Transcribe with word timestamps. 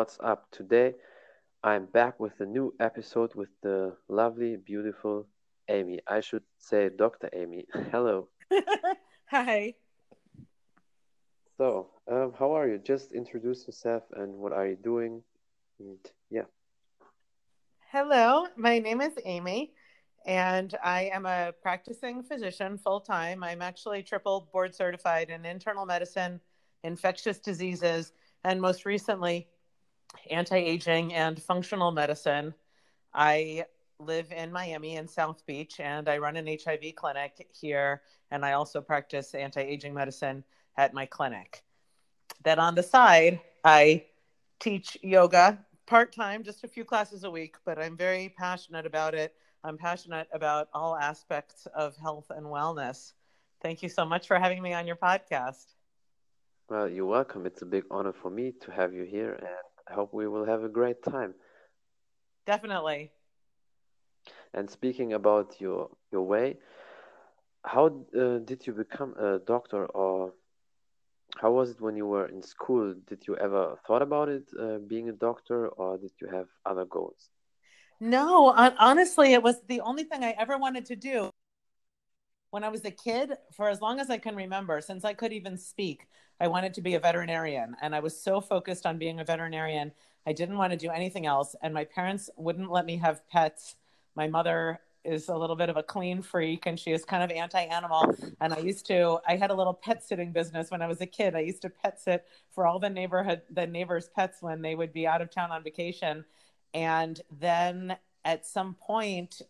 what's 0.00 0.18
up? 0.24 0.50
Today 0.50 0.94
I'm 1.62 1.84
back 1.84 2.18
with 2.18 2.32
a 2.40 2.46
new 2.46 2.72
episode 2.80 3.34
with 3.34 3.50
the 3.62 3.94
lovely, 4.08 4.56
beautiful 4.56 5.26
Amy. 5.68 6.00
I 6.08 6.20
should 6.20 6.42
say 6.56 6.88
Dr. 6.88 7.28
Amy. 7.34 7.66
Hello. 7.92 8.28
Hi. 9.26 9.74
So, 11.58 11.88
um, 12.10 12.32
how 12.38 12.52
are 12.52 12.66
you? 12.66 12.78
Just 12.78 13.12
introduce 13.12 13.66
yourself 13.66 14.04
and 14.16 14.32
what 14.36 14.54
are 14.54 14.66
you 14.66 14.76
doing? 14.76 15.22
And 15.78 15.98
yeah. 16.30 16.48
Hello, 17.92 18.46
my 18.56 18.78
name 18.78 19.02
is 19.02 19.12
Amy, 19.26 19.74
and 20.24 20.74
I 20.82 21.10
am 21.12 21.26
a 21.26 21.52
practicing 21.60 22.22
physician 22.22 22.78
full 22.78 23.00
time. 23.00 23.44
I'm 23.44 23.60
actually 23.60 24.02
triple 24.02 24.48
board 24.50 24.74
certified 24.74 25.28
in 25.28 25.44
internal 25.44 25.84
medicine, 25.84 26.40
infectious 26.84 27.38
diseases, 27.38 28.14
and 28.44 28.62
most 28.62 28.86
recently, 28.86 29.46
anti 30.30 30.56
aging 30.56 31.14
and 31.14 31.40
functional 31.42 31.90
medicine. 31.90 32.54
I 33.14 33.64
live 33.98 34.32
in 34.32 34.50
Miami 34.50 34.96
in 34.96 35.06
South 35.06 35.44
Beach, 35.46 35.80
and 35.80 36.08
I 36.08 36.18
run 36.18 36.36
an 36.36 36.46
HIV 36.46 36.94
clinic 36.96 37.48
here, 37.52 38.02
and 38.30 38.44
I 38.44 38.52
also 38.52 38.80
practice 38.80 39.34
anti 39.34 39.60
aging 39.60 39.94
medicine 39.94 40.44
at 40.76 40.94
my 40.94 41.06
clinic. 41.06 41.62
Then 42.42 42.58
on 42.58 42.74
the 42.74 42.82
side, 42.82 43.40
I 43.64 44.04
teach 44.58 44.96
yoga 45.02 45.58
part 45.90 46.14
time, 46.14 46.44
just 46.44 46.62
a 46.62 46.68
few 46.68 46.84
classes 46.84 47.24
a 47.24 47.30
week, 47.30 47.56
but 47.64 47.76
I'm 47.76 47.96
very 47.96 48.32
passionate 48.38 48.86
about 48.86 49.14
it. 49.14 49.34
I'm 49.64 49.76
passionate 49.76 50.28
about 50.32 50.68
all 50.72 50.96
aspects 50.96 51.66
of 51.74 51.96
health 51.96 52.30
and 52.30 52.46
wellness. 52.46 53.12
Thank 53.60 53.82
you 53.82 53.88
so 53.88 54.04
much 54.04 54.26
for 54.28 54.38
having 54.38 54.62
me 54.62 54.72
on 54.72 54.86
your 54.86 54.96
podcast. 54.96 55.74
Well, 56.68 56.88
you're 56.88 57.06
welcome. 57.06 57.44
It's 57.44 57.62
a 57.62 57.66
big 57.66 57.84
honor 57.90 58.12
for 58.12 58.30
me 58.30 58.52
to 58.60 58.70
have 58.70 58.94
you 58.94 59.02
here, 59.02 59.32
and 59.32 59.48
I 59.90 59.94
hope 59.94 60.14
we 60.14 60.28
will 60.28 60.44
have 60.44 60.62
a 60.62 60.68
great 60.68 61.02
time. 61.02 61.34
Definitely. 62.46 63.12
And 64.54 64.70
speaking 64.70 65.12
about 65.12 65.60
your 65.60 65.90
your 66.12 66.22
way, 66.22 66.58
how 67.64 67.86
uh, 68.16 68.38
did 68.38 68.66
you 68.66 68.72
become 68.72 69.14
a 69.18 69.38
doctor, 69.38 69.86
or 69.86 70.34
how 71.40 71.50
was 71.52 71.70
it 71.70 71.80
when 71.80 71.96
you 71.96 72.06
were 72.06 72.26
in 72.26 72.42
school? 72.42 72.94
Did 73.06 73.26
you 73.26 73.36
ever 73.36 73.78
thought 73.86 74.02
about 74.02 74.28
it, 74.28 74.48
uh, 74.60 74.78
being 74.78 75.08
a 75.08 75.12
doctor, 75.12 75.68
or 75.68 75.98
did 75.98 76.12
you 76.20 76.28
have 76.28 76.48
other 76.66 76.84
goals? 76.84 77.30
No, 78.00 78.54
honestly, 78.78 79.34
it 79.34 79.42
was 79.42 79.56
the 79.68 79.80
only 79.82 80.04
thing 80.04 80.24
I 80.24 80.34
ever 80.38 80.56
wanted 80.56 80.86
to 80.86 80.96
do 80.96 81.30
when 82.50 82.64
I 82.64 82.68
was 82.68 82.84
a 82.84 82.90
kid, 82.90 83.36
for 83.52 83.68
as 83.68 83.80
long 83.80 84.00
as 84.00 84.10
I 84.10 84.18
can 84.18 84.34
remember, 84.34 84.80
since 84.80 85.04
I 85.04 85.14
could 85.14 85.32
even 85.32 85.56
speak, 85.56 86.08
I 86.40 86.48
wanted 86.48 86.74
to 86.74 86.82
be 86.82 86.94
a 86.94 87.00
veterinarian. 87.00 87.76
And 87.80 87.94
I 87.94 88.00
was 88.00 88.20
so 88.20 88.40
focused 88.40 88.86
on 88.86 88.98
being 88.98 89.20
a 89.20 89.24
veterinarian, 89.24 89.92
I 90.26 90.32
didn't 90.32 90.58
want 90.58 90.72
to 90.72 90.76
do 90.76 90.90
anything 90.90 91.26
else. 91.26 91.54
And 91.62 91.72
my 91.72 91.84
parents 91.84 92.28
wouldn't 92.36 92.70
let 92.70 92.86
me 92.86 92.96
have 92.98 93.26
pets. 93.28 93.76
My 94.14 94.26
mother 94.26 94.80
is 95.04 95.28
a 95.28 95.36
little 95.36 95.56
bit 95.56 95.70
of 95.70 95.76
a 95.76 95.82
clean 95.82 96.20
freak 96.20 96.66
and 96.66 96.78
she 96.78 96.92
is 96.92 97.06
kind 97.06 97.22
of 97.22 97.30
anti-animal 97.30 98.14
and 98.42 98.52
i 98.52 98.58
used 98.58 98.84
to 98.84 99.18
i 99.26 99.34
had 99.34 99.50
a 99.50 99.54
little 99.54 99.72
pet 99.72 100.04
sitting 100.04 100.30
business 100.30 100.70
when 100.70 100.82
i 100.82 100.86
was 100.86 101.00
a 101.00 101.06
kid 101.06 101.34
i 101.34 101.40
used 101.40 101.62
to 101.62 101.70
pet 101.70 101.98
sit 101.98 102.26
for 102.50 102.66
all 102.66 102.78
the 102.78 102.90
neighborhood 102.90 103.40
the 103.50 103.66
neighbors 103.66 104.10
pets 104.14 104.42
when 104.42 104.60
they 104.60 104.74
would 104.74 104.92
be 104.92 105.06
out 105.06 105.22
of 105.22 105.30
town 105.30 105.50
on 105.50 105.64
vacation 105.64 106.22
and 106.74 107.22
then 107.40 107.96
at 108.26 108.44
some 108.44 108.74
point 108.74 109.40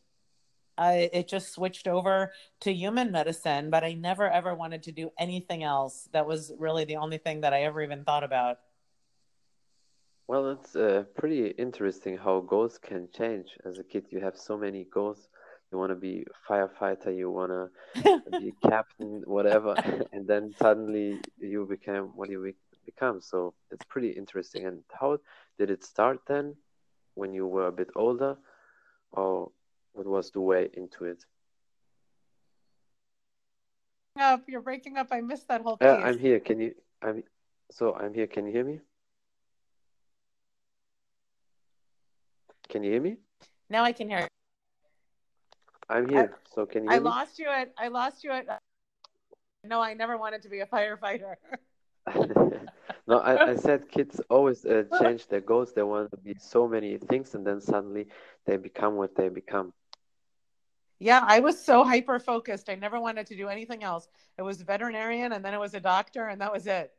I, 0.81 1.11
it 1.13 1.29
just 1.29 1.53
switched 1.53 1.87
over 1.87 2.33
to 2.61 2.73
human 2.73 3.13
medicine, 3.13 3.69
but 3.69 3.85
I 3.85 3.93
never 3.93 4.29
ever 4.31 4.55
wanted 4.55 4.83
to 4.85 4.93
do 4.93 5.11
anything 5.19 5.63
else. 5.63 6.09
That 6.13 6.27
was 6.27 6.53
really 6.59 6.87
the 6.87 6.97
only 6.97 7.19
thing 7.19 7.43
that 7.43 7.53
I 7.53 7.65
ever 7.65 7.83
even 7.83 8.03
thought 8.03 8.25
about. 8.25 8.57
Well, 10.27 10.53
it's 10.53 10.75
uh, 10.75 11.05
pretty 11.15 11.49
interesting 11.49 12.17
how 12.17 12.41
goals 12.41 12.79
can 12.79 13.09
change. 13.15 13.49
As 13.67 13.79
a 13.79 13.85
kid, 13.85 14.07
you 14.09 14.21
have 14.21 14.37
so 14.37 14.57
many 14.57 14.87
goals. 14.91 15.29
You 15.71 15.77
want 15.77 15.91
to 15.91 15.97
be 15.97 16.25
a 16.25 16.53
firefighter, 16.53 17.15
you 17.15 17.31
want 17.31 17.53
to 17.53 18.31
be 18.41 18.49
a 18.49 18.69
captain, 18.69 19.23
whatever, 19.27 19.75
and 20.13 20.27
then 20.27 20.55
suddenly 20.59 21.21
you 21.39 21.67
became 21.67 22.05
what 22.15 22.31
you 22.31 22.55
become. 22.87 23.21
So 23.21 23.53
it's 23.71 23.85
pretty 23.85 24.11
interesting. 24.11 24.67
And 24.67 24.83
how 24.99 25.19
did 25.59 25.69
it 25.69 25.85
start 25.85 26.21
then, 26.27 26.57
when 27.15 27.35
you 27.35 27.47
were 27.47 27.67
a 27.67 27.73
bit 27.73 27.91
older, 27.95 28.39
or 29.13 29.51
what 29.93 30.07
was 30.07 30.31
the 30.31 30.41
way 30.41 30.69
into 30.75 31.05
it? 31.05 31.25
Up, 34.19 34.43
you're 34.49 34.61
breaking 34.61 34.97
up. 34.97 35.09
I 35.11 35.21
missed 35.21 35.49
that 35.49 35.63
whole 35.63 35.77
piece. 35.77 35.87
Yeah, 35.87 35.95
I'm 35.95 36.19
here. 36.19 36.41
Can 36.41 36.61
you? 36.61 36.75
I'm 37.01 37.23
so 37.71 37.95
I'm 37.95 38.13
here. 38.13 38.27
Can 38.27 38.47
you 38.47 38.53
hear 38.53 38.65
me? 38.65 38.81
Can 42.69 42.83
you 42.83 42.93
hear 42.93 43.01
me? 43.01 43.17
Now 43.69 43.85
I 43.85 43.93
can 43.93 44.09
hear. 44.09 44.21
You. 44.21 44.27
I'm 45.89 46.09
here. 46.09 46.35
I, 46.35 46.55
so 46.55 46.67
can 46.67 46.85
you? 46.85 46.91
I 46.91 46.99
lost 46.99 47.39
you 47.39 47.49
at. 47.49 47.73
I 47.79 47.89
lost 47.89 48.25
you 48.25 48.31
at. 48.31 48.61
No, 49.65 49.81
I 49.81 49.95
never 49.95 50.17
wanted 50.17 50.43
to 50.43 50.49
be 50.49 50.61
a 50.61 50.67
firefighter. 50.75 51.35
no, 53.07 53.19
I, 53.19 53.51
I 53.51 53.57
said 53.57 53.89
kids 53.89 54.21
always 54.31 54.65
uh, 54.65 54.85
change 55.01 55.29
their 55.29 55.41
goals. 55.41 55.73
They 55.73 55.83
want 55.83 56.11
to 56.11 56.17
be 56.17 56.35
so 56.39 56.67
many 56.67 56.99
things, 56.99 57.35
and 57.35 57.47
then 57.47 57.61
suddenly 57.61 58.09
they 58.47 58.57
become 58.57 58.97
what 58.97 59.15
they 59.15 59.29
become. 59.29 59.73
Yeah, 61.01 61.25
I 61.27 61.41
was 61.41 61.59
so 61.59 61.83
hyper 61.83 62.19
focused. 62.19 62.69
I 62.69 62.75
never 62.75 63.01
wanted 63.01 63.27
to 63.29 63.37
do 63.37 63.49
anything 63.49 63.83
else. 63.83 64.07
It 64.39 64.43
was 64.43 64.61
a 64.61 64.65
veterinarian 64.65 65.33
and 65.33 65.43
then 65.43 65.55
it 65.55 65.59
was 65.59 65.73
a 65.73 65.81
doctor 65.81 66.29
and 66.29 66.41
that 66.43 66.53
was 66.53 66.67
it. 66.67 66.93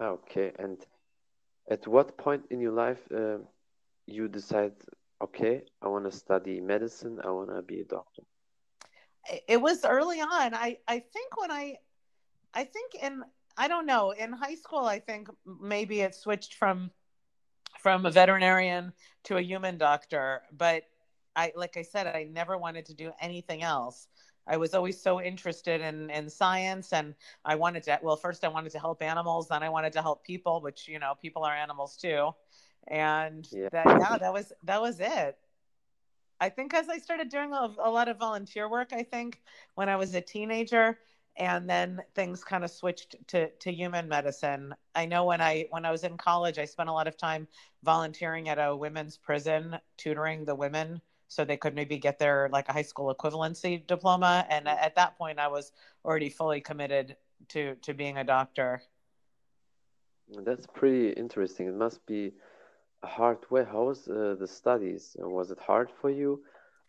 Okay. 0.00 0.52
And 0.58 0.76
at 1.70 1.88
what 1.88 2.18
point 2.18 2.44
in 2.50 2.60
your 2.60 2.72
life 2.72 3.00
uh, 3.14 3.38
you 4.06 4.28
decide, 4.28 4.74
okay, 5.24 5.62
I 5.80 5.88
want 5.88 6.04
to 6.04 6.12
study 6.12 6.60
medicine, 6.60 7.18
I 7.24 7.30
want 7.30 7.48
to 7.48 7.62
be 7.62 7.80
a 7.80 7.84
doctor? 7.84 8.22
It 9.48 9.60
was 9.60 9.82
early 9.84 10.20
on. 10.20 10.54
I, 10.54 10.76
I 10.86 10.98
think 10.98 11.40
when 11.40 11.50
I, 11.50 11.78
I 12.52 12.64
think 12.64 12.94
in, 12.94 13.22
I 13.56 13.68
don't 13.68 13.86
know, 13.86 14.10
in 14.10 14.34
high 14.34 14.54
school, 14.54 14.84
I 14.84 15.00
think 15.00 15.28
maybe 15.46 16.02
it 16.02 16.14
switched 16.14 16.54
from, 16.54 16.90
from 17.80 18.04
a 18.04 18.10
veterinarian 18.10 18.92
to 19.24 19.38
a 19.38 19.40
human 19.40 19.78
doctor, 19.78 20.42
but 20.52 20.82
I 21.36 21.52
like 21.54 21.76
I 21.76 21.82
said, 21.82 22.06
I 22.06 22.24
never 22.24 22.56
wanted 22.56 22.86
to 22.86 22.94
do 22.94 23.12
anything 23.20 23.62
else. 23.62 24.08
I 24.48 24.56
was 24.56 24.74
always 24.74 25.00
so 25.00 25.20
interested 25.20 25.80
in 25.80 26.10
in 26.10 26.30
science, 26.30 26.92
and 26.92 27.14
I 27.44 27.56
wanted 27.56 27.82
to. 27.84 27.98
Well, 28.02 28.16
first 28.16 28.44
I 28.44 28.48
wanted 28.48 28.72
to 28.72 28.78
help 28.78 29.02
animals, 29.02 29.48
then 29.48 29.62
I 29.62 29.68
wanted 29.68 29.92
to 29.94 30.02
help 30.02 30.24
people, 30.24 30.60
which 30.60 30.88
you 30.88 30.98
know, 30.98 31.14
people 31.20 31.44
are 31.44 31.54
animals 31.54 31.96
too. 31.96 32.30
And 32.88 33.46
yeah. 33.50 33.68
that 33.72 33.86
yeah, 33.86 34.18
that 34.18 34.32
was 34.32 34.52
that 34.64 34.80
was 34.80 35.00
it. 35.00 35.36
I 36.40 36.48
think 36.50 36.74
as 36.74 36.88
I 36.88 36.98
started 36.98 37.28
doing 37.30 37.52
a, 37.52 37.74
a 37.82 37.90
lot 37.90 38.08
of 38.08 38.18
volunteer 38.18 38.68
work, 38.68 38.92
I 38.92 39.02
think 39.02 39.40
when 39.74 39.88
I 39.88 39.96
was 39.96 40.14
a 40.14 40.20
teenager, 40.20 40.98
and 41.36 41.68
then 41.68 42.02
things 42.14 42.44
kind 42.44 42.64
of 42.64 42.70
switched 42.70 43.16
to 43.28 43.50
to 43.50 43.72
human 43.72 44.08
medicine. 44.08 44.74
I 44.94 45.06
know 45.06 45.24
when 45.24 45.40
I 45.40 45.66
when 45.70 45.84
I 45.84 45.90
was 45.90 46.04
in 46.04 46.16
college, 46.16 46.58
I 46.58 46.64
spent 46.64 46.88
a 46.88 46.92
lot 46.92 47.08
of 47.08 47.16
time 47.16 47.48
volunteering 47.82 48.48
at 48.48 48.58
a 48.58 48.76
women's 48.76 49.16
prison, 49.18 49.76
tutoring 49.96 50.44
the 50.44 50.54
women 50.54 51.00
so 51.28 51.44
they 51.44 51.56
could 51.56 51.74
maybe 51.74 51.98
get 51.98 52.18
their 52.18 52.48
like 52.52 52.68
a 52.68 52.72
high 52.72 52.82
school 52.82 53.14
equivalency 53.14 53.86
diploma. 53.86 54.46
And 54.50 54.68
at 54.68 54.94
that 54.96 55.16
point 55.18 55.38
i 55.38 55.48
was 55.48 55.72
already 56.04 56.30
fully 56.30 56.60
committed 56.60 57.16
to 57.48 57.76
to 57.82 57.94
being 57.94 58.18
a 58.18 58.24
doctor. 58.24 58.82
That's 60.44 60.66
pretty 60.66 61.10
interesting. 61.10 61.68
It 61.68 61.74
must 61.74 62.04
be 62.06 62.32
a 63.02 63.06
hard 63.06 63.38
way. 63.50 63.64
How 63.64 63.84
was 63.84 64.08
uh, 64.08 64.36
the 64.38 64.48
studies? 64.48 65.16
Was 65.18 65.50
it 65.50 65.58
hard 65.58 65.88
for 66.00 66.10
you? 66.10 66.42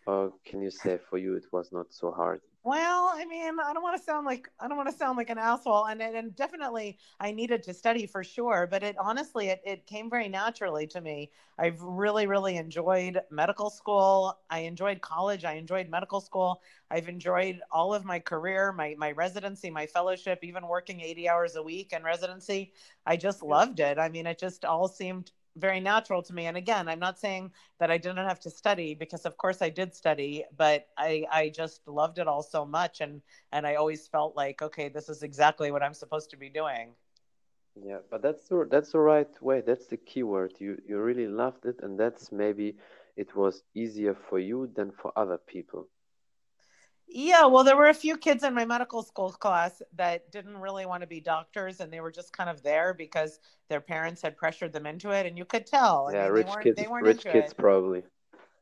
Or 0.08 0.34
can 0.46 0.62
you 0.62 0.72
say 0.72 0.98
for 1.10 1.18
you 1.18 1.36
it 1.36 1.46
was 1.52 1.72
not 1.72 1.88
so 1.92 2.12
hard 2.12 2.42
well, 2.68 3.12
I 3.14 3.26
mean, 3.26 3.60
I 3.60 3.74
don't 3.74 3.84
want 3.84 3.98
to 3.98 4.04
sound 4.04 4.26
like 4.26 4.50
I 4.60 4.68
don't 4.68 4.78
want 4.78 4.90
to 4.90 4.96
sound 4.96 5.18
like 5.18 5.30
an 5.30 5.38
asshole, 5.38 5.86
and 5.86 6.02
and 6.02 6.36
definitely 6.36 6.98
I 7.20 7.32
needed 7.32 7.64
to 7.64 7.74
study 7.74 8.06
for 8.08 8.24
sure. 8.24 8.68
But 8.70 8.84
it 8.84 8.96
honestly, 9.00 9.48
it 9.50 9.62
it 9.66 9.86
came 9.88 10.10
very 10.10 10.28
naturally 10.28 10.86
to 10.88 11.02
me. 11.02 11.32
I've 11.58 11.82
really 11.82 12.28
really 12.28 12.58
enjoyed 12.58 13.22
medical 13.32 13.70
school. 13.70 14.38
I 14.50 14.60
enjoyed 14.60 15.02
college. 15.02 15.46
I 15.46 15.54
enjoyed 15.54 15.90
medical 15.90 16.22
school. 16.22 16.62
I've 16.92 17.08
enjoyed 17.10 17.62
all 17.72 17.94
of 17.94 18.06
my 18.06 18.20
career, 18.20 18.72
my 18.74 18.96
my 18.98 19.12
residency, 19.12 19.70
my 19.70 19.88
fellowship, 19.88 20.40
even 20.44 20.68
working 20.68 21.02
eighty 21.02 21.30
hours 21.30 21.56
a 21.56 21.64
week 21.64 21.94
in 21.94 22.04
residency. 22.04 22.74
I 23.06 23.18
just 23.18 23.42
loved 23.44 23.80
it. 23.80 23.98
I 23.98 24.10
mean, 24.10 24.26
it 24.28 24.40
just 24.40 24.66
all 24.66 24.88
seemed 24.88 25.32
very 25.58 25.80
natural 25.80 26.22
to 26.24 26.34
me. 26.34 26.46
And 26.46 26.58
again, 26.58 26.88
I'm 26.88 27.00
not 27.00 27.20
saying 27.20 27.52
that 27.80 27.92
I 27.92 27.98
didn't 27.98 28.28
have 28.28 28.40
to 28.42 28.50
study 28.50 28.96
because 28.96 29.26
of 29.26 29.38
course 29.38 29.62
I 29.62 29.70
did 29.70 29.94
study, 29.94 30.46
but 30.56 30.88
I, 30.98 31.26
I 31.32 31.50
just 31.50 31.88
loved 31.88 32.20
it 32.20 32.28
all 32.28 32.44
so 32.44 32.66
much. 32.66 33.02
And, 33.02 33.22
and 33.52 33.66
I 33.68 33.76
always 33.76 34.08
felt 34.08 34.36
like, 34.36 34.62
okay, 34.62 34.90
this 34.90 35.10
is 35.10 35.24
exactly 35.24 35.72
what 35.72 35.84
I'm 35.84 35.94
supposed 35.94 36.30
to 36.32 36.38
be 36.38 36.50
doing. 36.50 36.94
Yeah, 37.84 37.98
but 38.10 38.22
that's 38.22 38.48
the, 38.48 38.68
that's 38.70 38.92
the 38.92 39.00
right 39.00 39.42
way. 39.42 39.62
That's 39.66 39.88
the 39.88 39.98
key 39.98 40.24
word. 40.24 40.54
You, 40.60 40.78
you 40.88 41.00
really 41.00 41.28
loved 41.28 41.66
it. 41.66 41.80
And 41.84 42.00
that's 42.00 42.32
maybe 42.32 42.76
it 43.16 43.36
was 43.36 43.64
easier 43.76 44.16
for 44.30 44.40
you 44.40 44.70
than 44.76 44.92
for 44.92 45.12
other 45.16 45.38
people. 45.38 45.88
Yeah, 47.10 47.46
well, 47.46 47.64
there 47.64 47.78
were 47.78 47.88
a 47.88 47.94
few 47.94 48.18
kids 48.18 48.44
in 48.44 48.54
my 48.54 48.66
medical 48.66 49.02
school 49.02 49.32
class 49.32 49.82
that 49.96 50.30
didn't 50.32 50.58
really 50.58 50.86
want 50.86 51.02
to 51.02 51.08
be 51.08 51.22
doctors, 51.22 51.80
and 51.80 51.92
they 51.92 52.02
were 52.02 52.12
just 52.12 52.34
kind 52.34 52.50
of 52.50 52.62
there 52.64 52.94
because 52.94 53.40
their 53.70 53.80
parents 53.82 54.22
had 54.22 54.36
pressured 54.38 54.74
them 54.74 54.86
into 54.86 55.12
it, 55.12 55.26
and 55.26 55.38
you 55.38 55.46
could 55.46 55.66
tell. 55.66 56.12
Yeah, 56.12 56.26
I 56.26 56.30
mean, 56.30 56.46
rich 56.46 56.48
they 56.48 56.64
kids, 56.64 56.84
rich 57.00 57.28
kids 57.28 57.54
it. 57.54 57.54
probably. 57.54 58.04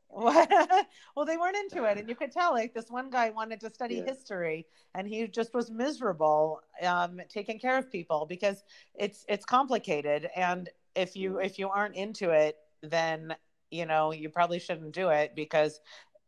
well, 0.10 1.26
they 1.26 1.36
weren't 1.36 1.56
into 1.56 1.84
it, 1.84 1.98
and 1.98 2.08
you 2.08 2.14
could 2.14 2.32
tell. 2.32 2.52
Like 2.52 2.72
this 2.72 2.90
one 2.90 3.10
guy 3.10 3.30
wanted 3.30 3.60
to 3.60 3.70
study 3.70 3.96
Yeah. 3.96 4.06
history, 4.06 4.66
and 4.94 5.06
he 5.06 5.26
just 5.26 5.52
was 5.52 5.70
miserable 5.70 6.60
um, 6.82 7.20
taking 7.28 7.58
care 7.58 7.76
of 7.76 7.90
people 7.90 8.24
because 8.26 8.62
it's 8.94 9.24
it's 9.28 9.44
complicated, 9.44 10.28
and 10.36 10.68
if 10.94 11.16
you 11.16 11.38
Mhm. 11.38 11.40
if 11.40 11.58
you 11.58 11.68
aren't 11.68 11.96
into 11.96 12.30
it, 12.30 12.56
then 12.82 13.34
you 13.70 13.84
know 13.84 14.12
you 14.12 14.30
probably 14.30 14.60
shouldn't 14.60 14.94
do 14.94 15.08
it 15.10 15.34
because 15.34 15.80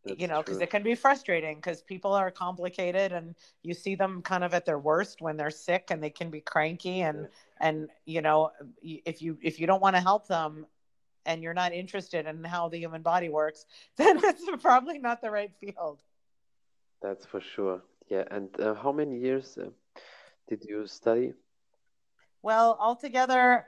That's 0.04 0.20
you 0.20 0.28
know 0.28 0.42
because 0.42 0.60
it 0.60 0.70
can 0.70 0.82
be 0.82 0.94
frustrating 0.94 1.56
because 1.56 1.82
people 1.82 2.12
are 2.12 2.30
complicated 2.30 3.12
and 3.12 3.34
you 3.62 3.74
see 3.74 3.94
them 3.94 4.22
kind 4.22 4.44
of 4.44 4.54
at 4.54 4.64
their 4.64 4.78
worst 4.78 5.20
when 5.20 5.36
they're 5.36 5.50
sick 5.50 5.88
and 5.90 6.02
they 6.02 6.10
can 6.10 6.30
be 6.30 6.40
cranky 6.40 7.02
and 7.02 7.22
Yeah. 7.22 7.68
and 7.68 7.88
you 8.06 8.22
know 8.22 8.52
if 8.82 9.20
you 9.20 9.36
if 9.42 9.58
you 9.58 9.66
don't 9.66 9.82
want 9.82 9.96
to 9.96 10.00
help 10.00 10.28
them 10.28 10.66
and 11.26 11.42
you're 11.42 11.52
not 11.54 11.72
interested 11.72 12.26
in 12.26 12.44
how 12.44 12.68
the 12.68 12.78
human 12.78 13.02
body 13.02 13.28
works 13.28 13.66
then 13.96 14.20
it's 14.22 14.44
probably 14.62 14.98
not 14.98 15.20
the 15.20 15.30
right 15.30 15.52
field 15.60 16.02
That's 17.02 17.26
for 17.26 17.40
sure. 17.40 17.82
Yeah, 18.08 18.24
and 18.30 18.48
uh, 18.60 18.74
how 18.74 18.90
many 18.92 19.18
years 19.18 19.58
uh, 19.58 19.70
did 20.48 20.64
you 20.64 20.86
study? 20.86 21.34
well 22.42 22.76
altogether 22.80 23.66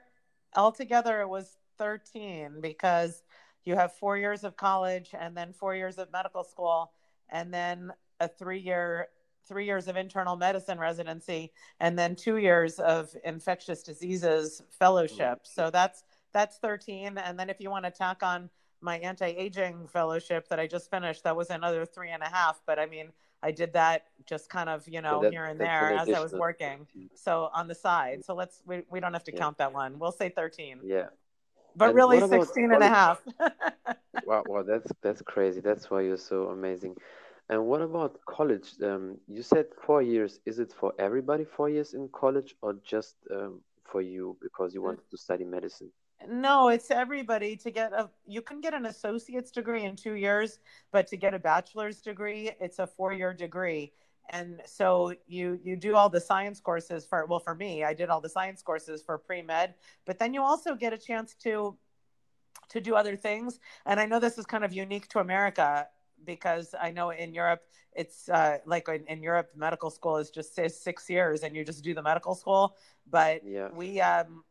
altogether 0.57 1.21
it 1.21 1.29
was 1.29 1.57
13 1.79 2.61
because 2.61 3.23
you 3.65 3.77
have 3.77 3.93
four 3.95 4.17
years 4.17 4.45
of 4.45 4.57
college 4.57 5.11
and 5.19 5.37
then 5.37 5.53
four 5.53 5.75
years 5.75 5.99
of 5.99 6.11
medical 6.13 6.45
school 6.45 6.93
and 7.31 7.53
then 7.53 7.93
a 8.21 8.29
three 8.29 8.59
year 8.59 9.09
three 9.47 9.67
years 9.67 9.89
of 9.89 9.97
internal 9.97 10.37
medicine 10.37 10.79
residency 10.79 11.51
and 11.81 11.99
then 11.99 12.15
two 12.15 12.37
years 12.37 12.79
of 12.79 13.15
infectious 13.25 13.83
diseases 13.83 14.63
fellowship. 14.71 15.43
Mm. 15.43 15.55
So 15.55 15.71
that's 15.71 16.05
that's 16.33 16.59
13 16.59 17.19
and 17.19 17.39
then 17.39 17.51
if 17.51 17.61
you 17.61 17.71
want 17.71 17.85
to 17.85 17.91
tack 17.91 18.23
on 18.23 18.49
my 18.83 18.99
anti-aging 18.99 19.87
fellowship 19.89 20.49
that 20.49 20.59
i 20.59 20.67
just 20.67 20.89
finished 20.91 21.25
that 21.25 21.37
was 21.37 21.51
another 21.51 21.85
three 21.85 22.11
and 22.11 22.23
a 22.23 22.29
half. 22.29 22.61
But 22.67 22.79
i 22.79 22.87
mean 22.87 23.09
i 23.43 23.51
did 23.51 23.73
that 23.73 24.07
just 24.27 24.49
kind 24.49 24.69
of 24.69 24.87
you 24.87 25.01
know 25.01 25.23
that, 25.23 25.33
here 25.33 25.47
and 25.47 25.59
there 25.59 25.91
an 25.91 25.99
as 25.99 26.09
i 26.11 26.21
was 26.21 26.33
working. 26.33 26.87
13. 26.95 27.11
so 27.15 27.51
on 27.53 27.67
the 27.67 27.75
side. 27.75 28.25
So 28.25 28.35
let's 28.35 28.63
we, 28.67 28.83
we 28.91 29.01
don't 29.01 29.13
have 29.13 29.25
to 29.25 29.33
Yeah, 29.33 29.41
count 29.41 29.59
that 29.59 29.73
one. 29.73 29.99
We'll 29.99 30.13
say 30.13 30.29
13 30.29 30.81
yeah. 30.85 31.07
But 31.77 31.89
And 31.89 31.95
really 31.95 32.19
what 32.19 32.25
about 32.25 32.47
16 32.47 32.73
and 32.73 32.83
a 32.83 32.89
half 32.89 33.23
Wow, 34.27 34.45
wow, 34.47 34.63
that's 34.63 34.91
that's 35.03 35.23
crazy. 35.23 35.61
That's 35.61 35.91
why 35.91 36.03
you're 36.03 36.17
so 36.17 36.49
amazing. 36.49 36.97
And 37.49 37.67
what 37.67 37.81
about 37.81 38.21
college? 38.27 38.75
Um, 38.83 39.19
you 39.27 39.43
said 39.43 39.67
four 39.87 40.03
years. 40.03 40.41
Is 40.47 40.59
it 40.59 40.73
for 40.73 40.93
everybody 40.99 41.45
four 41.45 41.69
years 41.69 41.95
in 41.95 42.09
college 42.13 42.55
or 42.63 42.75
just 42.85 43.17
um, 43.31 43.61
for 43.85 44.03
you 44.03 44.37
because 44.41 44.75
you 44.75 44.83
wanted 44.83 45.09
to 45.11 45.17
study 45.17 45.45
medicine? 45.45 45.91
no 46.29 46.69
it's 46.69 46.91
everybody 46.91 47.57
to 47.57 47.71
get 47.71 47.93
a 47.93 48.09
you 48.27 48.43
can 48.43 48.61
get 48.61 48.75
an 48.75 48.87
associate's 48.87 49.51
degree 49.51 49.85
in 49.85 49.97
two 49.97 50.15
years 50.15 50.59
but 50.93 51.07
to 51.07 51.17
get 51.17 51.33
a 51.33 51.39
bachelor's 51.39 52.03
degree 52.03 52.51
it's 52.61 52.79
a 52.79 52.87
four 52.87 53.13
year 53.13 53.33
degree 53.33 53.91
and 54.31 54.61
so 54.65 55.15
you 55.27 55.59
you 55.63 55.77
do 55.77 55.95
all 55.95 56.09
the 56.09 56.21
science 56.21 56.61
courses 56.61 57.05
for 57.05 57.27
well 57.27 57.41
for 57.41 57.55
me 57.55 57.85
i 57.85 57.93
did 57.93 58.09
all 58.09 58.21
the 58.21 58.29
science 58.29 58.63
courses 58.63 59.03
for 59.03 59.19
pre-med 59.19 59.75
but 60.07 60.19
then 60.19 60.33
you 60.33 60.43
also 60.43 60.75
get 60.75 60.93
a 60.93 60.99
chance 60.99 61.35
to 61.35 61.77
to 62.71 62.81
do 62.81 62.95
other 62.95 63.17
things. 63.17 63.61
And 63.87 64.01
I 64.01 64.07
know 64.07 64.19
this 64.19 64.39
is 64.39 64.47
kind 64.47 64.65
of 64.65 64.73
unique 64.73 65.09
to 65.09 65.19
America 65.19 65.89
because 66.25 66.75
I 66.81 66.91
know 66.91 67.11
in 67.11 67.35
Europe 67.35 67.63
it's 67.93 68.29
uh, 68.29 68.59
like 68.67 68.89
in, 68.89 69.05
in 69.07 69.23
Europe 69.23 69.51
medical 69.57 69.91
school 69.91 70.17
is 70.17 70.31
just 70.31 70.55
says 70.55 70.81
six 70.81 71.11
years 71.11 71.43
and 71.43 71.57
you 71.57 71.65
just 71.65 71.83
do 71.83 71.95
the 71.95 72.03
medical 72.03 72.35
school. 72.35 72.77
But 73.11 73.43
Yeah, 73.45 73.69
we 73.75 74.01
um, 74.01 74.45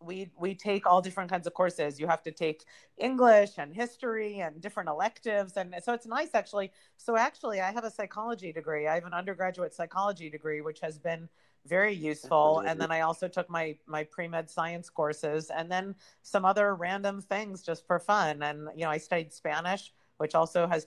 we 0.00 0.30
we 0.38 0.54
take 0.54 0.86
all 0.86 1.00
different 1.00 1.30
kinds 1.30 1.46
of 1.46 1.54
courses. 1.54 1.98
You 1.98 2.06
have 2.06 2.22
to 2.22 2.30
take 2.30 2.64
English 2.96 3.52
and 3.58 3.74
history 3.74 4.40
and 4.40 4.60
different 4.60 4.88
electives, 4.88 5.56
and 5.56 5.74
so 5.82 5.92
it's 5.92 6.06
nice 6.06 6.30
actually. 6.34 6.72
So 6.96 7.16
actually, 7.16 7.60
I 7.60 7.72
have 7.72 7.84
a 7.84 7.90
psychology 7.90 8.52
degree. 8.52 8.86
I 8.86 8.94
have 8.94 9.04
an 9.04 9.14
undergraduate 9.14 9.74
psychology 9.74 10.30
degree, 10.30 10.60
which 10.60 10.80
has 10.80 10.98
been 10.98 11.28
very 11.66 11.92
useful. 11.92 12.60
And 12.60 12.80
then 12.80 12.90
I 12.90 13.00
also 13.00 13.28
took 13.28 13.50
my 13.50 13.76
my 13.86 14.04
pre 14.04 14.28
med 14.28 14.48
science 14.48 14.88
courses, 14.88 15.50
and 15.50 15.70
then 15.70 15.94
some 16.22 16.44
other 16.44 16.74
random 16.74 17.20
things 17.20 17.62
just 17.62 17.86
for 17.86 17.98
fun. 17.98 18.42
And 18.42 18.68
you 18.74 18.84
know, 18.84 18.90
I 18.90 18.98
studied 18.98 19.32
Spanish, 19.32 19.92
which 20.18 20.34
also 20.34 20.66
has 20.66 20.86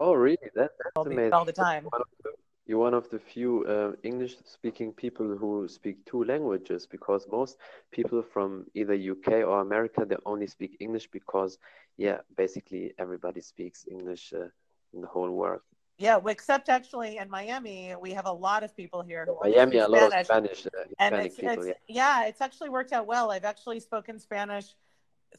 Oh, 0.00 0.14
really? 0.14 0.36
That 0.56 0.72
that's 0.82 1.06
amazing. 1.06 1.32
all 1.32 1.44
the 1.44 1.52
time. 1.52 1.86
One 2.66 2.94
of 2.94 3.08
the, 3.10 3.18
you're 3.18 3.26
one 3.26 3.26
of 3.26 3.26
the 3.26 3.32
few 3.32 3.64
uh, 3.66 3.92
English-speaking 4.02 4.92
people 4.92 5.36
who 5.36 5.68
speak 5.68 6.04
two 6.04 6.24
languages 6.24 6.86
because 6.86 7.26
most 7.30 7.56
people 7.90 8.22
from 8.22 8.66
either 8.74 8.94
UK 8.94 9.44
or 9.46 9.60
America, 9.60 10.04
they 10.04 10.16
only 10.26 10.46
speak 10.46 10.76
English 10.80 11.08
because, 11.10 11.58
yeah, 11.96 12.18
basically 12.36 12.94
everybody 12.98 13.40
speaks 13.40 13.86
English 13.90 14.32
uh, 14.32 14.48
in 14.94 15.00
the 15.00 15.06
whole 15.06 15.30
world. 15.30 15.60
Yeah, 15.98 16.18
except 16.26 16.68
actually 16.68 17.18
in 17.18 17.30
Miami, 17.30 17.94
we 18.00 18.12
have 18.12 18.26
a 18.26 18.32
lot 18.32 18.64
of 18.64 18.74
people 18.76 19.02
here 19.02 19.26
who 19.26 19.38
Miami, 19.42 19.78
a 19.78 19.88
lot 19.88 20.12
of 20.12 20.26
Spanish. 20.26 20.60
Spanish, 20.60 20.66
uh, 20.66 20.94
and 20.98 21.14
it's 21.14 21.36
people, 21.36 21.52
it's 21.52 21.66
yeah. 21.88 22.22
yeah 22.22 22.26
it's 22.26 22.40
actually 22.40 22.70
worked 22.70 22.92
out 22.92 23.06
well 23.06 23.30
i've 23.30 23.44
actually 23.44 23.78
spoken 23.78 24.18
spanish 24.18 24.74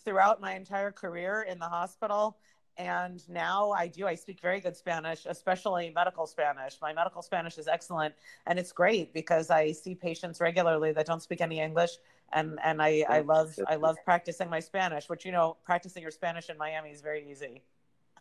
throughout 0.05 0.39
my 0.39 0.53
entire 0.53 0.91
career 0.91 1.45
in 1.49 1.59
the 1.59 1.67
hospital 1.67 2.37
and 2.77 3.27
now 3.29 3.71
i 3.71 3.87
do 3.87 4.07
i 4.07 4.15
speak 4.15 4.39
very 4.41 4.59
good 4.59 4.75
spanish 4.75 5.25
especially 5.27 5.91
medical 5.95 6.25
spanish 6.25 6.77
my 6.81 6.91
medical 6.93 7.21
spanish 7.21 7.57
is 7.57 7.67
excellent 7.67 8.13
and 8.47 8.57
it's 8.57 8.71
great 8.71 9.13
because 9.13 9.49
i 9.49 9.71
see 9.71 9.93
patients 9.93 10.41
regularly 10.41 10.91
that 10.91 11.05
don't 11.05 11.21
speak 11.21 11.41
any 11.41 11.59
english 11.59 11.97
and 12.33 12.59
and 12.63 12.81
i 12.81 13.05
i 13.09 13.19
love 13.19 13.57
i 13.67 13.75
love 13.75 13.95
practicing 14.03 14.49
my 14.49 14.59
spanish 14.59 15.07
which 15.07 15.23
you 15.25 15.31
know 15.31 15.55
practicing 15.63 16.01
your 16.01 16.11
spanish 16.11 16.49
in 16.49 16.57
miami 16.57 16.89
is 16.89 17.01
very 17.01 17.29
easy 17.29 17.61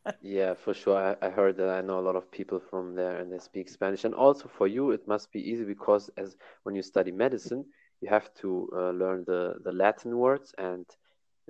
Yeah, 0.21 0.55
for 0.55 0.75
sure. 0.75 1.17
I, 1.23 1.27
I 1.27 1.31
heard 1.31 1.57
that 1.59 1.69
I 1.69 1.81
know 1.81 2.01
a 2.01 2.07
lot 2.09 2.17
of 2.17 2.29
people 2.31 2.59
from 2.59 2.97
there 2.97 3.19
and 3.19 3.33
they 3.33 3.39
speak 3.39 3.69
Spanish. 3.69 4.05
And 4.05 4.15
also 4.15 4.49
for 4.49 4.67
you, 4.67 4.91
it 4.91 5.07
must 5.07 5.31
be 5.31 5.41
easy 5.41 5.65
because 5.65 6.11
as 6.17 6.37
when 6.65 6.75
you 6.75 6.83
study 6.83 7.13
medicine, 7.13 7.65
you 8.01 8.09
have 8.09 8.35
to 8.35 8.69
uh, 8.75 8.91
learn 8.91 9.25
the, 9.27 9.55
the 9.65 9.73
Latin 9.73 10.17
words, 10.19 10.53
and 10.59 10.85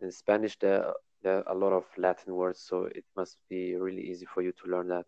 in 0.02 0.12
Spanish 0.12 0.58
there 0.58 0.92
there 1.22 1.38
are 1.38 1.52
a 1.52 1.58
lot 1.58 1.72
of 1.72 1.84
Latin 1.96 2.34
words, 2.34 2.60
so 2.60 2.84
it 2.84 3.04
must 3.16 3.38
be 3.48 3.74
really 3.76 4.02
easy 4.02 4.26
for 4.26 4.42
you 4.42 4.52
to 4.52 4.70
learn 4.70 4.88
that. 4.88 5.06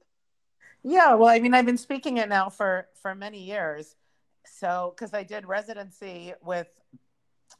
yeah 0.83 1.15
well 1.15 1.29
i 1.29 1.39
mean 1.39 1.55
i've 1.55 1.67
been 1.67 1.79
speaking 1.79 2.19
it 2.19 2.29
now 2.29 2.49
for 2.49 2.87
for 3.01 3.15
many 3.15 3.43
years 3.43 3.97
so 4.45 4.93
because 4.95 5.15
i 5.15 5.23
did 5.23 5.47
residency 5.47 6.35
with 6.43 6.69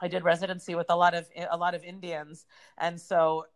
I 0.01 0.09
did 0.09 0.25
residency 0.25 0.75
with 0.75 0.87
a 0.91 0.97
lot 0.97 1.15
of 1.15 1.29
a 1.51 1.57
lot 1.57 1.75
of 1.75 1.85
Indians, 1.85 2.47
and 2.79 3.01
so 3.01 3.47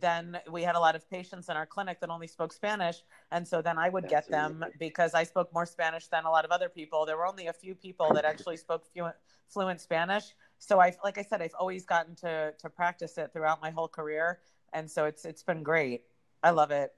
then 0.00 0.40
we 0.50 0.62
had 0.62 0.74
a 0.74 0.80
lot 0.80 0.96
of 0.96 1.08
patients 1.08 1.48
in 1.48 1.56
our 1.56 1.66
clinic 1.66 2.00
that 2.00 2.10
only 2.10 2.26
spoke 2.26 2.52
Spanish, 2.52 2.96
and 3.30 3.46
so 3.46 3.62
then 3.62 3.78
I 3.78 3.90
would 3.90 4.04
That's 4.04 4.26
get 4.26 4.30
them 4.30 4.56
amazing. 4.56 4.74
because 4.80 5.14
I 5.14 5.22
spoke 5.22 5.52
more 5.54 5.66
Spanish 5.66 6.08
than 6.08 6.24
a 6.24 6.30
lot 6.30 6.44
of 6.44 6.50
other 6.50 6.68
people. 6.68 7.06
There 7.06 7.16
were 7.16 7.26
only 7.26 7.46
a 7.46 7.52
few 7.52 7.76
people 7.76 8.12
that 8.14 8.24
actually 8.24 8.56
spoke 8.56 8.84
fluent 8.92 9.14
fluent 9.48 9.80
Spanish, 9.80 10.34
so 10.64 10.80
I 10.80 10.94
like 11.04 11.18
I 11.18 11.22
said 11.22 11.42
I've 11.42 11.54
always 11.58 11.84
gotten 11.84 12.14
to 12.16 12.54
to 12.58 12.70
practice 12.70 13.18
it 13.18 13.32
throughout 13.32 13.60
my 13.60 13.70
whole 13.70 13.88
career, 13.88 14.40
and 14.72 14.90
so 14.90 15.04
it's 15.04 15.24
it's 15.24 15.42
been 15.42 15.62
great. 15.62 16.04
I 16.42 16.50
love 16.50 16.70
it. 16.70 16.92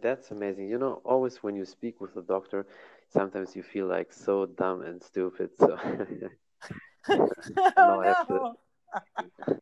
That's 0.00 0.30
amazing. 0.30 0.68
You 0.68 0.78
know, 0.78 1.02
always 1.04 1.42
when 1.42 1.54
you 1.56 1.64
speak 1.64 2.00
with 2.00 2.16
a 2.16 2.22
doctor, 2.22 2.66
sometimes 3.12 3.54
you 3.56 3.62
feel 3.62 3.86
like 3.86 4.12
so 4.12 4.46
dumb 4.46 4.82
and 4.82 5.02
stupid. 5.02 5.50
So 5.58 5.76
oh 7.10 7.28
now 7.76 8.00
I 8.00 8.06
have 8.06 8.26
to, 8.28 8.34
no. 8.34 8.56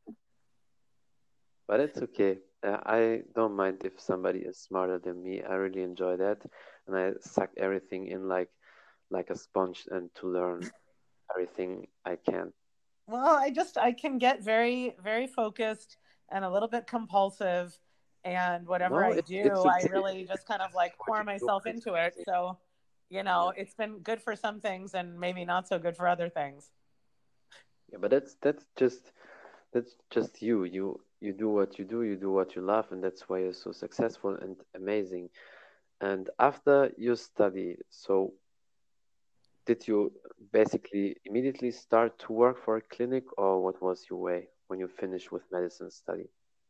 but 1.67 1.81
it's 1.81 2.03
okay. 2.03 2.39
Uh, 2.63 2.77
I 2.85 3.23
don't 3.35 3.57
mind 3.57 3.83
if 3.85 3.99
somebody 3.99 4.41
is 4.41 4.59
smarter 4.59 4.99
than 4.99 5.23
me. 5.23 5.43
I 5.43 5.55
really 5.55 5.83
enjoy 5.83 6.17
that, 6.19 6.39
and 6.87 6.97
I 6.97 7.13
suck 7.21 7.51
everything 7.57 8.07
in 8.07 8.29
like 8.29 8.51
like 9.11 9.31
a 9.31 9.37
sponge 9.37 9.89
and 9.91 10.15
to 10.17 10.29
learn 10.29 10.71
everything 11.35 11.89
I 12.05 12.17
can. 12.17 12.53
Well, 13.11 13.37
I 13.37 13.51
just 13.51 13.77
I 13.77 13.93
can 13.93 14.19
get 14.19 14.43
very 14.43 14.95
very 15.03 15.27
focused 15.27 15.97
and 16.31 16.45
a 16.45 16.51
little 16.51 16.69
bit 16.69 16.87
compulsive 16.87 17.77
and 18.25 18.67
whatever 18.67 19.01
No, 19.01 19.13
I 19.13 19.21
do, 19.21 19.51
I 19.65 19.83
really 19.91 20.25
just 20.27 20.47
kind 20.47 20.63
of 20.63 20.75
like 20.75 20.95
pour 20.99 21.25
myself 21.25 21.67
into 21.67 21.95
it. 21.95 22.15
So, 22.25 22.59
you 23.09 23.23
know, 23.23 23.53
it's 23.57 23.75
been 23.75 23.99
good 23.99 24.23
for 24.23 24.37
some 24.37 24.61
things 24.61 24.95
and 24.95 25.19
maybe 25.19 25.45
not 25.45 25.67
so 25.67 25.79
good 25.79 25.97
for 25.97 26.07
other 26.07 26.29
things. 26.29 26.71
yeah, 27.91 27.99
but 28.01 28.11
that's 28.11 28.37
that's 28.43 28.65
just 28.77 29.13
that's 29.73 29.97
just 30.11 30.43
you. 30.43 30.65
You 30.65 31.01
you 31.21 31.33
do 31.33 31.49
what 31.49 31.79
you 31.79 31.85
do. 31.85 32.03
You 32.03 32.17
do 32.17 32.31
what 32.31 32.55
you 32.55 32.63
love, 32.63 32.93
and 32.93 33.03
that's 33.03 33.29
why 33.29 33.41
you're 33.41 33.53
so 33.55 33.73
successful 33.73 34.37
and 34.37 34.57
amazing. 34.75 35.31
And 36.01 36.31
after 36.39 36.93
you 36.97 37.17
study, 37.17 37.77
so 37.91 38.35
did 39.67 39.87
you 39.89 40.13
basically 40.53 41.17
immediately 41.25 41.71
start 41.71 42.19
to 42.21 42.33
work 42.33 42.65
for 42.65 42.77
a 42.77 42.83
clinic, 42.83 43.25
or 43.39 43.63
what 43.63 43.81
was 43.83 44.07
your 44.09 44.19
way 44.19 44.49
when 44.69 44.79
you 44.79 44.89
finished 44.89 45.33
with 45.33 45.43
medicine 45.51 45.91
study? 45.91 46.29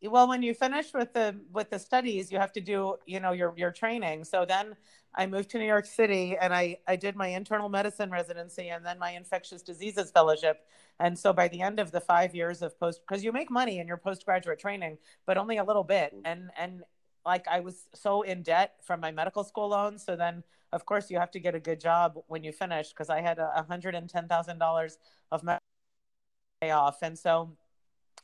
well, 0.09 0.27
when 0.27 0.43
you 0.43 0.55
finish 0.55 0.95
with 0.95 1.13
the 1.13 1.39
with 1.53 1.69
the 1.69 1.79
studies, 1.79 2.33
you 2.33 2.39
have 2.39 2.53
to 2.53 2.61
do 2.61 2.97
you 3.07 3.21
know 3.21 3.33
your 3.33 3.53
your 3.57 3.71
training. 3.71 4.25
So 4.25 4.47
then 4.47 4.77
I 5.15 5.27
moved 5.27 5.51
to 5.51 5.59
New 5.59 5.67
York 5.67 5.85
City 5.85 6.39
and 6.41 6.55
I 6.55 6.79
I 6.87 6.97
did 6.97 7.17
my 7.17 7.29
internal 7.29 7.69
medicine 7.69 8.11
residency 8.11 8.69
and 8.69 8.85
then 8.85 8.99
my 8.99 9.11
infectious 9.11 9.63
diseases 9.63 10.11
fellowship. 10.11 10.65
And 10.99 11.19
so 11.19 11.33
by 11.33 11.49
the 11.49 11.61
end 11.61 11.81
of 11.81 11.93
the 11.93 12.01
five 12.01 12.35
years 12.35 12.63
of 12.63 12.79
post, 12.81 13.03
because 13.07 13.23
you 13.23 13.33
make 13.33 13.51
money 13.51 13.79
in 13.79 13.87
your 13.87 13.99
postgraduate 13.99 14.59
training, 14.59 14.99
but 15.27 15.37
only 15.37 15.59
a 15.59 15.65
little 15.65 15.85
bit. 15.85 16.15
Mm. 16.15 16.21
And 16.25 16.51
and 16.59 16.83
like 17.27 17.47
I 17.47 17.61
was 17.61 17.87
so 17.95 18.23
in 18.23 18.43
debt 18.43 18.77
from 18.83 19.01
my 19.01 19.13
medical 19.13 19.45
school 19.45 19.69
loans. 19.69 20.03
So 20.05 20.17
then 20.17 20.43
of 20.73 20.85
course 20.87 21.11
you 21.11 21.19
have 21.19 21.31
to 21.33 21.41
get 21.41 21.55
a 21.55 21.61
good 21.61 21.81
job 21.81 22.19
when 22.29 22.45
you 22.45 22.53
finish 22.53 22.91
because 22.91 23.11
I 23.11 23.21
had 23.21 23.39
a 23.39 23.65
hundred 23.69 23.95
and 23.95 24.09
ten 24.09 24.29
thousand 24.29 24.59
dollars 24.59 24.99
of 25.33 25.43
my 25.43 25.59
payoff 26.61 26.99
And 27.03 27.19
so 27.19 27.57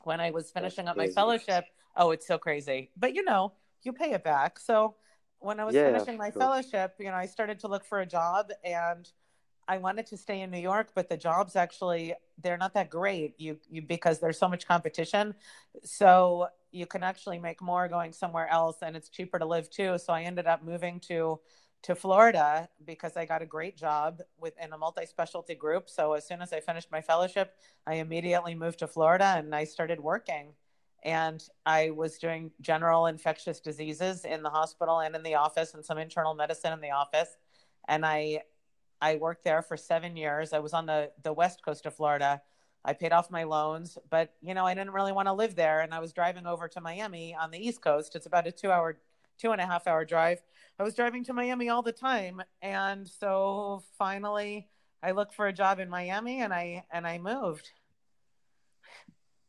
when 0.05 0.21
I 0.21 0.31
was 0.31 0.51
finishing 0.51 0.89
up 0.89 0.97
my 0.97 1.09
fellowship, 1.09 1.67
oh, 1.97 2.11
it's 2.11 2.27
so 2.27 2.39
crazy. 2.39 2.91
But 2.97 3.15
you 3.15 3.25
know, 3.25 3.55
you 3.83 3.93
pay 3.93 4.13
it 4.13 4.25
back. 4.25 4.59
So 4.59 4.97
when 5.41 5.61
I 5.61 5.65
was 5.65 5.75
yeah, 5.75 5.83
finishing 5.83 6.17
my 6.17 6.31
fellowship, 6.31 6.95
you 6.99 7.07
know, 7.07 7.15
I 7.15 7.27
started 7.27 7.61
to 7.61 7.69
look 7.69 7.85
for 7.85 8.01
a 8.01 8.07
job 8.07 8.51
and 8.65 9.11
I 9.69 9.79
wanted 9.79 10.07
to 10.09 10.17
stay 10.17 10.43
in 10.43 10.51
New 10.51 10.61
York, 10.61 10.91
but 10.95 11.09
the 11.09 11.17
jobs 11.17 11.57
actually 11.57 12.15
they're 12.43 12.59
not 12.59 12.75
that 12.75 12.91
great. 12.91 13.35
You 13.39 13.59
you 13.69 13.83
because 13.83 14.21
there's 14.21 14.39
so 14.39 14.49
much 14.49 14.67
competition. 14.67 15.35
So 15.85 16.49
you 16.73 16.87
can 16.87 17.03
actually 17.03 17.39
make 17.39 17.63
more 17.63 17.89
going 17.89 18.13
somewhere 18.13 18.49
else 18.49 18.79
and 18.83 18.97
it's 18.97 19.09
cheaper 19.09 19.39
to 19.39 19.47
live 19.47 19.71
too. 19.71 19.99
So 19.99 20.13
I 20.13 20.23
ended 20.23 20.47
up 20.47 20.63
moving 20.65 21.01
to 21.09 21.41
to 21.87 21.95
Florida 21.95 22.69
because 22.85 23.17
I 23.17 23.27
got 23.27 23.43
a 23.43 23.47
great 23.47 23.77
job 23.77 24.21
within 24.41 24.73
a 24.73 24.79
multi-specialty 24.79 25.55
group. 25.55 25.89
So 25.89 26.15
as 26.15 26.27
soon 26.27 26.43
as 26.43 26.53
I 26.53 26.59
finished 26.59 26.91
my 26.91 27.01
fellowship, 27.01 27.55
I 27.87 27.95
immediately 27.95 28.57
moved 28.57 28.81
to 28.81 28.89
Florida 28.89 29.35
and 29.37 29.55
I 29.55 29.63
started 29.63 30.01
working. 30.01 30.55
And 31.05 31.41
I 31.65 31.91
was 31.91 32.19
doing 32.19 32.51
general 32.61 33.07
infectious 33.07 33.61
diseases 33.61 34.25
in 34.25 34.43
the 34.43 34.51
hospital 34.51 34.99
and 34.99 35.15
in 35.15 35.23
the 35.23 35.37
office 35.37 35.75
and 35.75 35.85
some 35.85 35.97
internal 35.97 36.35
medicine 36.35 36.73
in 36.73 36.81
the 36.81 36.91
office. 36.91 37.37
And 37.87 38.05
I 38.05 38.43
I 39.01 39.15
worked 39.17 39.45
there 39.45 39.63
for 39.63 39.77
seven 39.77 40.17
years. 40.17 40.53
I 40.53 40.59
was 40.59 40.73
on 40.73 40.87
the, 40.87 41.13
the 41.23 41.33
west 41.33 41.63
coast 41.65 41.87
of 41.87 41.95
Florida. 41.95 42.43
I 42.85 42.95
paid 42.95 43.13
off 43.13 43.31
my 43.31 43.45
loans, 43.45 43.97
but 44.11 44.33
you 44.43 44.55
know, 44.55 44.67
I 44.67 44.75
didn't 44.75 44.93
really 44.93 45.13
want 45.13 45.29
to 45.29 45.35
live 45.35 45.55
there. 45.55 45.83
And 45.83 45.95
I 45.95 46.01
was 46.01 46.13
driving 46.13 46.47
over 46.47 46.67
to 46.67 46.81
Miami 46.81 47.37
on 47.37 47.53
the 47.53 47.65
East 47.65 47.81
Coast. 47.81 48.17
It's 48.17 48.27
about 48.27 48.49
a 48.49 48.51
two 48.51 48.73
hour, 48.73 48.99
two 49.39 49.53
and 49.53 49.61
a 49.61 49.67
half 49.67 49.87
hour 49.87 50.05
drive 50.05 50.41
I 50.79 50.83
was 50.83 50.95
driving 50.95 51.25
to 51.25 51.33
Miami 51.33 51.71
all 51.71 51.83
the 51.83 51.93
time. 51.93 52.43
And 52.61 53.09
so 53.09 53.83
finally 53.99 54.69
I 55.03 55.13
looked 55.13 55.35
for 55.35 55.47
a 55.47 55.53
job 55.53 55.79
in 55.79 55.89
Miami 55.89 56.43
and 56.43 56.53
I 56.53 56.85
and 56.91 57.07
I 57.07 57.19
moved. 57.19 57.71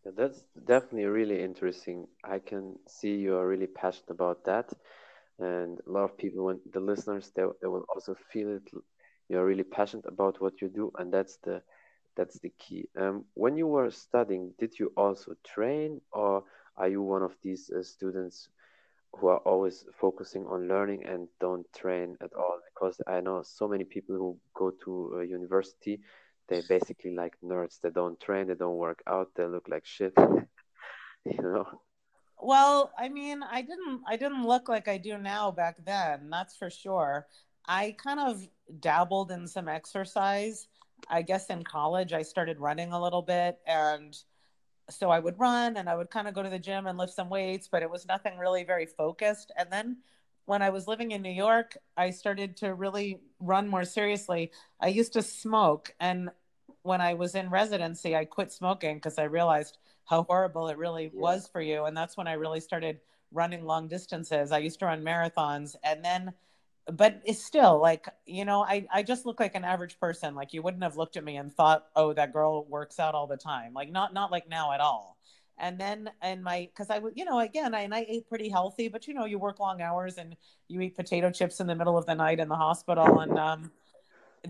That's 0.06 0.46
definitely 0.66 1.06
really 1.06 1.44
interesting. 1.44 2.08
I 2.24 2.40
can 2.40 2.80
see 2.88 3.16
you 3.16 3.36
are 3.36 3.46
really 3.46 3.68
passionate 3.68 4.12
about 4.12 4.46
that. 4.46 4.72
And 5.38 5.80
a 5.86 5.92
lot 5.92 6.06
of 6.06 6.18
people 6.18 6.46
when 6.46 6.62
the 6.72 6.80
listeners 6.80 7.32
they, 7.36 7.44
they 7.62 7.68
will 7.68 7.86
also 7.94 8.16
feel 8.32 8.56
it 8.56 8.70
you're 9.28 9.46
really 9.46 9.64
passionate 9.64 10.06
about 10.06 10.40
what 10.40 10.62
you 10.62 10.70
do 10.70 10.94
and 10.98 11.12
that's 11.12 11.38
the 11.44 11.62
that's 12.16 12.40
the 12.40 12.54
key. 12.58 12.88
Um, 12.98 13.26
when 13.36 13.58
you 13.58 13.68
were 13.68 13.92
studying, 13.92 14.54
did 14.58 14.80
you 14.80 14.92
also 14.98 15.36
train, 15.44 16.02
or 16.12 16.44
are 16.76 16.88
you 16.88 17.04
one 17.04 17.22
of 17.22 17.36
these 17.44 17.70
uh, 17.70 17.84
students 17.84 18.50
who 19.20 19.28
are 19.28 19.40
always 19.40 19.86
focusing 20.00 20.46
on 20.46 20.68
learning 20.68 21.06
and 21.06 21.28
don't 21.40 21.66
train 21.74 22.16
at 22.22 22.34
all 22.34 22.60
because 22.74 23.00
i 23.08 23.20
know 23.20 23.42
so 23.44 23.68
many 23.68 23.84
people 23.84 24.16
who 24.16 24.38
go 24.54 24.72
to 24.84 25.26
university 25.28 26.00
they 26.50 26.62
basically 26.70 27.14
like 27.14 27.34
nerds. 27.44 27.82
They 27.82 27.90
don't 27.90 28.20
train 28.20 28.48
they 28.48 28.56
don't 28.56 28.78
work 28.78 29.04
out 29.08 29.30
they 29.36 29.46
look 29.46 29.68
like 29.70 29.86
shit 29.86 30.14
you 31.26 31.42
know? 31.42 31.66
Well 32.40 32.92
i 32.98 33.10
mean 33.10 33.42
i 33.44 33.62
didn't 33.62 34.02
i 34.08 34.16
didn't 34.16 34.46
look 34.46 34.70
like 34.70 34.88
i 34.88 34.98
do 34.98 35.18
now 35.18 35.52
back 35.52 35.78
then 35.86 36.30
that's 36.30 36.56
for 36.56 36.70
sure. 36.70 37.28
I 37.70 37.96
kind 38.02 38.20
of 38.20 38.48
dabbled 38.80 39.30
in 39.32 39.46
some 39.46 39.68
exercise. 39.68 40.70
I 41.10 41.22
guess 41.22 41.48
in 41.48 41.64
college 41.64 42.14
i 42.14 42.22
started 42.22 42.60
running 42.60 42.92
a 42.94 43.02
little 43.02 43.24
bit 43.24 43.60
and 43.66 44.16
so 44.90 45.10
I 45.10 45.20
would 45.20 45.40
run 45.40 45.78
and 45.78 45.90
I 45.90 45.96
would 45.96 46.10
kind 46.10 46.28
of 46.28 46.34
go 46.34 46.44
to 46.44 46.50
the 46.50 46.60
gym 46.60 46.88
and 46.88 46.98
lift 46.98 47.14
some 47.14 47.30
weights, 47.30 47.68
but 47.68 47.84
it 47.84 47.90
was 47.90 48.06
nothing 48.06 48.38
really 48.38 48.64
very 48.64 48.86
focused. 48.86 49.52
And 49.58 49.72
then 49.72 49.98
when 50.46 50.62
I 50.62 50.70
was 50.70 50.88
living 50.88 51.12
in 51.12 51.22
New 51.22 51.30
York, 51.30 51.78
I 51.98 52.10
started 52.10 52.56
to 52.58 52.74
really 52.74 53.20
run 53.40 53.68
more 53.68 53.84
seriously. 53.84 54.52
I 54.80 54.88
used 54.88 55.14
to 55.14 55.22
smoke. 55.22 55.94
And 56.00 56.30
when 56.84 57.02
I 57.02 57.16
was 57.16 57.36
in 57.36 57.50
residency, 57.50 58.16
I 58.16 58.24
quit 58.24 58.52
smoking 58.52 58.96
because 58.96 59.18
I 59.18 59.24
realized 59.24 59.78
how 60.06 60.24
horrible 60.24 60.70
it 60.70 60.78
really 60.78 61.12
yeah. 61.14 61.20
was 61.20 61.48
for 61.48 61.60
you. 61.60 61.84
And 61.84 61.96
that's 61.96 62.16
when 62.16 62.28
I 62.28 62.34
really 62.34 62.62
started 62.62 63.02
running 63.34 63.66
long 63.66 63.90
distances. 63.90 64.54
I 64.54 64.60
used 64.60 64.80
to 64.80 64.86
run 64.86 65.04
marathons. 65.04 65.76
And 65.84 66.04
then 66.04 66.34
but 66.94 67.22
it's 67.26 67.44
still 67.44 67.82
like 67.82 68.08
you 68.26 68.46
know 68.46 68.62
I, 68.62 68.88
I 68.92 69.04
just 69.04 69.26
look 69.26 69.40
like 69.40 69.56
an 69.56 69.64
average 69.64 70.00
person. 70.00 70.36
Like 70.36 70.54
you 70.54 70.62
wouldn't 70.62 70.84
have 70.84 70.98
looked 70.98 71.18
at 71.18 71.24
me 71.24 71.38
and 71.38 71.54
thought 71.54 71.88
oh 71.96 72.14
that 72.14 72.34
girl 72.34 72.66
works 72.66 73.00
out 73.00 73.16
all 73.16 73.28
the 73.28 73.38
time. 73.38 73.74
Like 73.74 73.92
not 73.92 74.14
not 74.14 74.32
like 74.32 74.48
now 74.50 74.72
at 74.74 74.80
all. 74.80 75.18
And 75.58 75.80
then 75.80 76.10
and 76.22 76.44
my 76.44 76.70
because 76.72 76.92
i 76.92 77.00
would 77.00 77.14
you 77.16 77.26
know 77.26 77.40
again 77.40 77.74
I, 77.74 77.82
and 77.82 77.94
i 77.94 78.06
ate 78.08 78.30
pretty 78.30 78.48
healthy 78.48 78.90
but 78.90 79.08
you 79.08 79.16
know 79.16 79.26
you 79.26 79.40
work 79.40 79.60
long 79.60 79.82
hours 79.82 80.18
and 80.20 80.36
you 80.68 80.80
eat 80.82 80.96
potato 80.96 81.32
chips 81.32 81.60
in 81.60 81.66
the 81.66 81.74
middle 81.74 81.98
of 81.98 82.06
the 82.06 82.14
night 82.14 82.40
in 82.40 82.48
the 82.48 82.56
hospital 82.56 83.22
and 83.22 83.40
um 83.40 83.72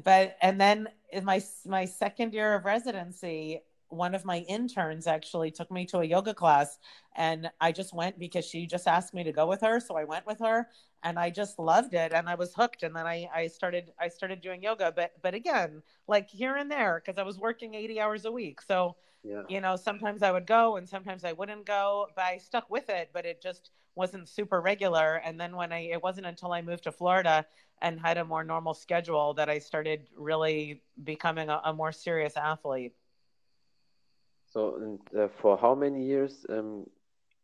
but 0.03 0.35
and 0.41 0.59
then 0.59 0.89
in 1.13 1.23
my 1.23 1.41
my 1.65 1.85
second 1.85 2.33
year 2.33 2.55
of 2.55 2.65
residency 2.65 3.61
one 3.89 4.13
of 4.13 4.25
my 4.25 4.39
interns 4.39 5.07
actually 5.07 5.51
took 5.51 5.71
me 5.71 5.85
to 5.85 5.99
a 5.99 6.03
yoga 6.03 6.33
class 6.33 6.77
and 7.15 7.49
I 7.59 7.71
just 7.71 7.93
went 7.93 8.19
because 8.19 8.45
she 8.45 8.65
just 8.65 8.87
asked 8.87 9.13
me 9.13 9.23
to 9.23 9.31
go 9.31 9.47
with 9.47 9.61
her. 9.61 9.79
So 9.79 9.95
I 9.95 10.03
went 10.03 10.25
with 10.25 10.39
her 10.39 10.67
and 11.03 11.19
I 11.19 11.29
just 11.29 11.59
loved 11.59 11.93
it 11.93 12.13
and 12.13 12.27
I 12.27 12.35
was 12.35 12.53
hooked 12.53 12.83
and 12.83 12.95
then 12.95 13.05
I 13.05 13.29
I 13.33 13.47
started 13.47 13.91
I 13.99 14.07
started 14.07 14.41
doing 14.41 14.63
yoga 14.63 14.91
but 14.95 15.11
but 15.21 15.33
again 15.33 15.81
like 16.07 16.29
here 16.29 16.55
and 16.55 16.71
there 16.71 17.01
because 17.03 17.17
I 17.17 17.23
was 17.23 17.37
working 17.39 17.75
80 17.75 17.99
hours 17.99 18.25
a 18.25 18.31
week 18.31 18.61
so 18.61 18.95
yeah. 19.23 19.43
you 19.47 19.61
know 19.61 19.75
sometimes 19.75 20.23
I 20.23 20.31
would 20.31 20.47
go 20.47 20.77
and 20.77 20.87
sometimes 20.87 21.23
I 21.23 21.33
wouldn't 21.33 21.65
go 21.65 22.07
but 22.15 22.25
I 22.25 22.37
stuck 22.37 22.69
with 22.69 22.89
it 22.89 23.09
but 23.13 23.25
it 23.25 23.41
just 23.41 23.71
wasn't 23.95 24.27
super 24.27 24.61
regular 24.61 25.15
and 25.25 25.39
then 25.39 25.55
when 25.55 25.71
I 25.71 25.81
it 25.81 26.01
wasn't 26.01 26.27
until 26.27 26.51
I 26.51 26.61
moved 26.61 26.83
to 26.83 26.91
Florida 26.91 27.45
and 27.81 27.99
had 27.99 28.17
a 28.17 28.25
more 28.25 28.43
normal 28.43 28.73
schedule 28.73 29.33
that 29.35 29.49
I 29.49 29.59
started 29.59 30.07
really 30.15 30.81
becoming 31.03 31.49
a, 31.49 31.61
a 31.65 31.73
more 31.73 31.91
serious 31.91 32.37
athlete 32.37 32.93
so 34.51 34.99
uh, 35.17 35.27
for 35.41 35.57
how 35.57 35.75
many 35.75 36.05
years 36.05 36.45
um, 36.49 36.87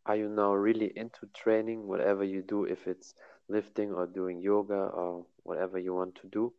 are 0.06 0.16
you 0.16 0.28
now 0.28 0.52
really 0.54 0.92
into 0.96 1.26
training 1.34 1.86
whatever 1.86 2.24
you 2.24 2.42
do 2.42 2.64
if 2.64 2.86
it's 2.86 3.14
lifting 3.48 3.92
or 3.92 4.06
doing 4.06 4.40
yoga 4.40 4.74
or 4.74 5.26
whatever 5.42 5.78
you 5.78 5.94
want 5.94 6.14
to 6.16 6.28
do? 6.28 6.52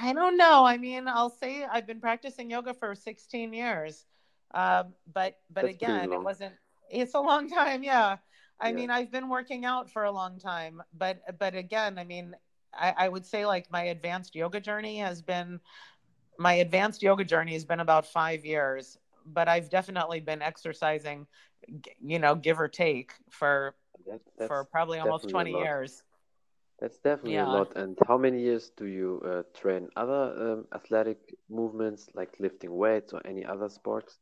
I 0.00 0.12
don't 0.12 0.36
know. 0.36 0.64
I 0.64 0.76
mean, 0.76 1.08
I'll 1.08 1.30
say 1.30 1.64
I've 1.64 1.86
been 1.86 2.00
practicing 2.00 2.50
yoga 2.50 2.74
for 2.74 2.94
16 2.94 3.52
years. 3.52 4.04
Um, 4.54 4.94
but 5.12 5.38
but 5.50 5.62
That's 5.62 5.74
again, 5.74 6.12
it 6.12 6.22
wasn't 6.22 6.54
it's 6.90 7.14
a 7.14 7.20
long 7.20 7.48
time, 7.60 7.82
yeah. 7.82 8.18
I 8.60 8.68
yeah. 8.68 8.74
mean, 8.74 8.90
I've 8.90 9.10
been 9.10 9.28
working 9.28 9.64
out 9.64 9.90
for 9.90 10.04
a 10.04 10.10
long 10.12 10.38
time, 10.38 10.82
but 10.96 11.20
but 11.38 11.54
again, 11.54 11.98
I 11.98 12.04
mean, 12.04 12.34
I, 12.72 12.94
I 12.96 13.08
would 13.08 13.26
say 13.26 13.46
like 13.46 13.70
my 13.70 13.84
advanced 13.84 14.34
yoga 14.34 14.60
journey 14.60 14.98
has 14.98 15.22
been 15.22 15.60
my 16.38 16.54
advanced 16.54 17.02
yoga 17.02 17.24
journey 17.24 17.54
has 17.54 17.64
been 17.64 17.80
about 17.80 18.06
five 18.06 18.44
years, 18.44 18.98
but 19.24 19.48
I've 19.48 19.70
definitely 19.70 20.20
been 20.20 20.42
exercising, 20.42 21.26
you 22.00 22.18
know, 22.18 22.34
give 22.34 22.60
or 22.60 22.68
take 22.68 23.12
for 23.30 23.74
that, 24.38 24.48
for 24.48 24.64
probably 24.64 24.98
almost 24.98 25.28
20 25.28 25.50
years. 25.50 26.02
That's 26.80 26.98
definitely 26.98 27.34
yeah. 27.34 27.46
a 27.46 27.56
lot. 27.56 27.76
And 27.76 27.96
how 28.06 28.18
many 28.18 28.40
years 28.40 28.70
do 28.76 28.84
you 28.84 29.22
uh, 29.24 29.42
train 29.58 29.88
other 29.96 30.52
um, 30.52 30.66
athletic 30.74 31.18
movements 31.48 32.10
like 32.14 32.34
lifting 32.38 32.74
weights 32.74 33.12
or 33.14 33.26
any 33.26 33.44
other 33.44 33.68
sports? 33.68 34.18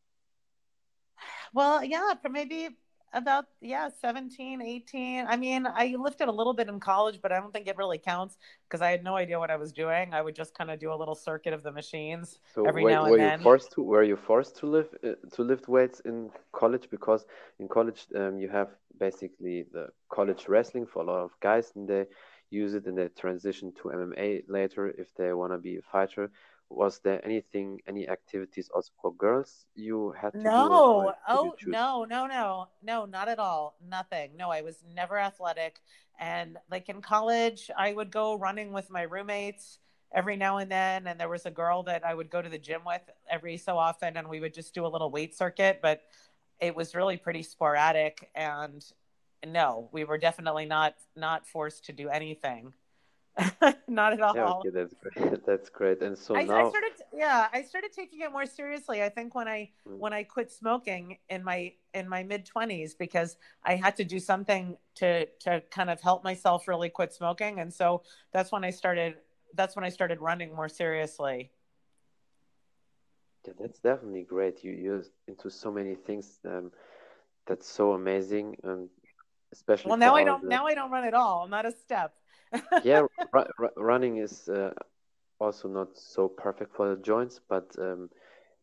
Well, 1.53 1.83
yeah, 1.85 2.15
for 2.23 2.29
maybe 2.29 2.69
about 3.15 3.47
yeah 3.61 3.89
17 4.01 4.61
18 4.61 5.27
i 5.29 5.37
mean 5.37 5.67
i 5.67 5.95
lifted 5.99 6.29
a 6.29 6.33
little 6.33 6.53
bit 6.53 6.69
in 6.69 6.81
college 6.81 7.21
but 7.23 7.33
i 7.33 7.39
don't 7.41 7.53
think 7.53 7.67
it 7.69 7.77
really 7.77 7.99
counts 7.99 8.37
because 8.69 8.83
i 8.83 8.91
had 8.91 9.03
no 9.05 9.17
idea 9.17 9.39
what 9.39 9.51
i 9.51 9.57
was 9.57 9.73
doing. 9.73 10.13
I 10.13 10.21
would 10.21 10.35
just 10.35 10.53
kind 10.55 10.71
of 10.71 10.79
do 10.79 10.93
a 10.93 10.99
little 11.03 11.15
circuit 11.15 11.53
of 11.53 11.63
the 11.63 11.73
machines 11.73 12.39
so 12.55 12.67
every 12.67 12.85
wait, 12.85 12.93
now 12.93 13.05
and 13.05 13.13
were 13.13 13.19
then. 13.19 13.39
you 13.39 13.43
forced 13.43 13.73
to 13.73 13.83
were 13.83 14.03
you 14.03 14.17
forced 14.17 14.57
to 14.59 14.67
lift 14.67 14.95
uh, 15.05 15.15
to 15.35 15.43
lift 15.43 15.69
weights 15.69 16.01
in 16.01 16.31
college? 16.53 16.89
Because 16.91 17.25
in 17.59 17.69
college 17.69 18.07
um, 18.17 18.39
you 18.39 18.49
have 18.49 18.69
basically 18.99 19.65
the 19.73 19.89
college 20.11 20.49
wrestling 20.49 20.87
for 20.87 21.03
a 21.03 21.07
lot 21.07 21.21
of 21.21 21.31
guys 21.41 21.73
and 21.75 21.89
they 21.89 22.05
use 22.51 22.75
it 22.75 22.87
and 22.87 22.97
they 22.99 23.09
transition 23.09 23.73
to 23.73 23.85
mma 23.89 24.43
later 24.49 24.89
if 25.03 25.09
they 25.17 25.33
want 25.33 25.53
to 25.53 25.59
be 25.59 25.77
a 25.77 25.83
fighter 25.83 26.31
was 26.71 27.01
there 27.01 27.25
anything 27.25 27.81
any 27.87 28.09
activities 28.09 28.71
also 28.75 28.91
for 29.01 29.15
girls 29.15 29.67
you 29.75 30.13
had 30.21 30.33
to 30.33 30.39
no. 30.39 31.13
oh 31.29 31.55
no 31.67 32.05
no 32.05 32.27
no. 32.27 32.69
No 32.83 33.05
not 33.05 33.29
at 33.29 33.39
all. 33.39 33.77
Nothing. 33.87 34.37
No 34.37 34.51
i 34.51 34.63
was 34.63 34.83
never 34.95 35.19
athletic. 35.19 35.81
And 36.19 36.59
like 36.71 36.89
in 36.89 37.01
college 37.01 37.71
i 37.77 37.93
would 37.93 38.11
go 38.11 38.35
running 38.35 38.73
with 38.73 38.91
my 38.91 39.03
roommates 39.03 39.79
every 40.13 40.37
now 40.37 40.59
and 40.59 40.71
then 40.71 41.07
and 41.07 41.19
there 41.19 41.29
was 41.29 41.45
a 41.45 41.51
girl 41.51 41.83
that 41.83 42.07
i 42.07 42.15
would 42.15 42.31
go 42.31 42.41
to 42.41 42.49
the 42.49 42.59
gym 42.59 42.83
with 42.87 43.03
every 43.29 43.57
so 43.57 43.77
often 43.77 44.17
and 44.17 44.29
we 44.29 44.39
would 44.39 44.55
just 44.55 44.73
do 44.73 44.87
a 44.87 44.89
little 44.89 45.11
weight 45.11 45.37
circuit 45.37 45.81
but 45.83 46.03
it 46.61 46.77
was 46.77 46.95
really 46.95 47.17
pretty 47.17 47.43
sporadic 47.43 48.31
and 48.37 48.85
no, 49.47 49.89
we 49.93 50.05
were 50.05 50.19
definitely 50.19 50.67
not 50.67 50.95
not 51.17 51.47
forced 51.47 51.87
to 51.87 51.93
do 51.93 52.09
anything. 52.09 52.73
not 53.89 54.13
at 54.13 54.21
all. 54.21 54.35
Yeah, 54.35 54.49
okay, 54.55 54.71
that's 54.71 54.95
great. 54.95 55.45
That's 55.47 55.69
great. 55.69 56.03
And 56.03 56.17
so 56.17 56.37
I, 56.37 56.45
now, 56.45 56.67
I 56.67 56.71
started, 56.71 56.93
yeah, 57.13 57.49
I 57.53 57.63
started 57.63 57.93
taking 57.93 58.21
it 58.21 58.31
more 58.31 58.47
seriously. 58.47 59.03
I 59.03 59.09
think 59.09 59.35
when 59.35 59.49
I 59.49 59.71
Mm. 59.89 59.99
when 59.99 60.13
I 60.13 60.23
quit 60.23 60.51
smoking 60.51 61.19
in 61.29 61.43
my 61.45 61.73
in 61.95 62.09
my 62.09 62.23
mid 62.23 62.47
twenties 62.47 62.95
because 62.95 63.37
I 63.65 63.75
had 63.75 63.97
to 63.97 64.05
do 64.05 64.19
something 64.19 64.77
to 64.97 65.27
to 65.41 65.63
kind 65.71 65.91
of 65.91 66.01
help 66.01 66.25
myself 66.25 66.69
really 66.69 66.89
quit 66.91 67.13
smoking, 67.13 67.61
and 67.61 67.73
so 67.73 68.03
that's 68.33 68.53
when 68.53 68.65
I 68.65 68.71
started. 68.71 69.17
That's 69.55 69.77
when 69.77 69.85
I 69.85 69.89
started 69.91 70.21
running 70.21 70.55
more 70.55 70.69
seriously. 70.69 71.51
yeah, 73.47 73.53
that's 73.61 73.79
definitely 73.81 74.23
great. 74.23 74.65
You 74.65 74.73
you're 74.73 75.05
into 75.29 75.51
so 75.51 75.71
many 75.71 75.95
things. 75.95 76.39
Um, 76.45 76.73
that's 77.47 77.69
so 77.69 77.93
amazing, 77.93 78.57
and 78.63 78.89
especially 79.53 79.91
Well, 79.91 79.99
now 79.99 80.15
I 80.15 80.25
don't. 80.25 80.43
the 80.43 80.49
Now 80.49 80.67
I 80.67 80.75
don't 80.75 80.91
run 80.91 81.05
at 81.05 81.15
all. 81.15 81.47
Not 81.49 81.67
a 81.67 81.73
step. 81.73 82.15
Yeah, 82.83 83.03
ru 83.33 83.45
ru 83.59 83.69
running 83.77 84.19
is 84.19 84.49
uh, 84.49 84.73
also 85.41 85.69
not 85.69 85.97
so 85.99 86.29
perfect 86.29 86.75
for 86.77 86.95
the 86.95 87.03
joints, 87.03 87.41
but 87.49 87.75
um, 87.79 88.11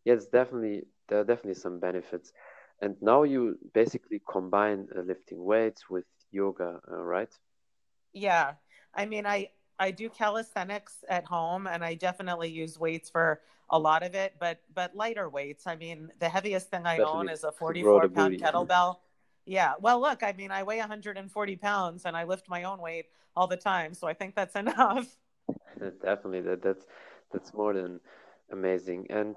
yeah, 0.05 0.13
it's 0.13 0.27
definitely 0.27 0.83
there 1.09 1.19
are 1.19 1.23
definitely 1.25 1.55
some 1.61 1.79
benefits. 1.79 2.33
And 2.81 2.95
now 3.01 3.23
you 3.23 3.57
basically 3.73 4.21
combine 4.29 4.87
uh, 4.95 5.01
lifting 5.01 5.43
weights 5.43 5.89
with 5.89 6.05
yoga, 6.31 6.79
uh, 6.91 7.03
right? 7.03 7.29
Yeah. 8.13 8.53
I 8.93 9.05
mean, 9.05 9.25
I 9.25 9.49
I 9.79 9.91
do 9.91 10.09
calisthenics 10.09 11.03
at 11.09 11.25
home 11.25 11.67
and 11.67 11.83
I 11.83 11.95
definitely 11.95 12.49
use 12.49 12.77
weights 12.77 13.09
for 13.09 13.41
a 13.69 13.79
lot 13.79 14.03
of 14.03 14.15
it, 14.15 14.35
but 14.39 14.61
but 14.73 14.95
lighter 14.95 15.29
weights. 15.29 15.65
I 15.67 15.75
mean, 15.75 16.11
the 16.19 16.29
heaviest 16.29 16.69
thing 16.69 16.85
I 16.85 17.01
own 17.01 17.29
is 17.29 17.43
a 17.43 17.51
44 17.51 18.09
pound 18.09 18.37
kettlebell. 18.37 18.97
Yeah. 19.45 19.73
Well, 19.79 19.99
look, 20.01 20.23
I 20.23 20.33
mean, 20.33 20.51
I 20.51 20.63
weigh 20.63 20.77
140 20.77 21.55
pounds 21.57 22.05
and 22.05 22.15
I 22.15 22.23
lift 22.23 22.47
my 22.47 22.63
own 22.63 22.79
weight 22.79 23.05
all 23.35 23.47
the 23.47 23.57
time, 23.57 23.93
so 23.93 24.07
I 24.07 24.13
think 24.13 24.35
that's 24.35 24.55
enough. 24.65 25.17
Definitely, 25.79 26.41
that 26.41 26.61
that's 26.61 26.85
that's 27.31 27.53
more 27.53 27.73
than 27.73 27.99
amazing. 28.51 29.07
And 29.09 29.35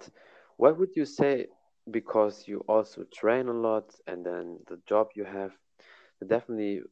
what 0.57 0.79
would 0.79 0.95
you 0.95 1.05
say, 1.05 1.47
because 1.91 2.47
you 2.47 2.65
also 2.69 3.05
train 3.15 3.49
a 3.49 3.53
lot 3.53 3.95
and 4.07 4.25
then 4.25 4.59
the 4.69 4.79
job 4.89 5.09
you 5.15 5.25
have, 5.25 5.53
definitely 6.27 6.83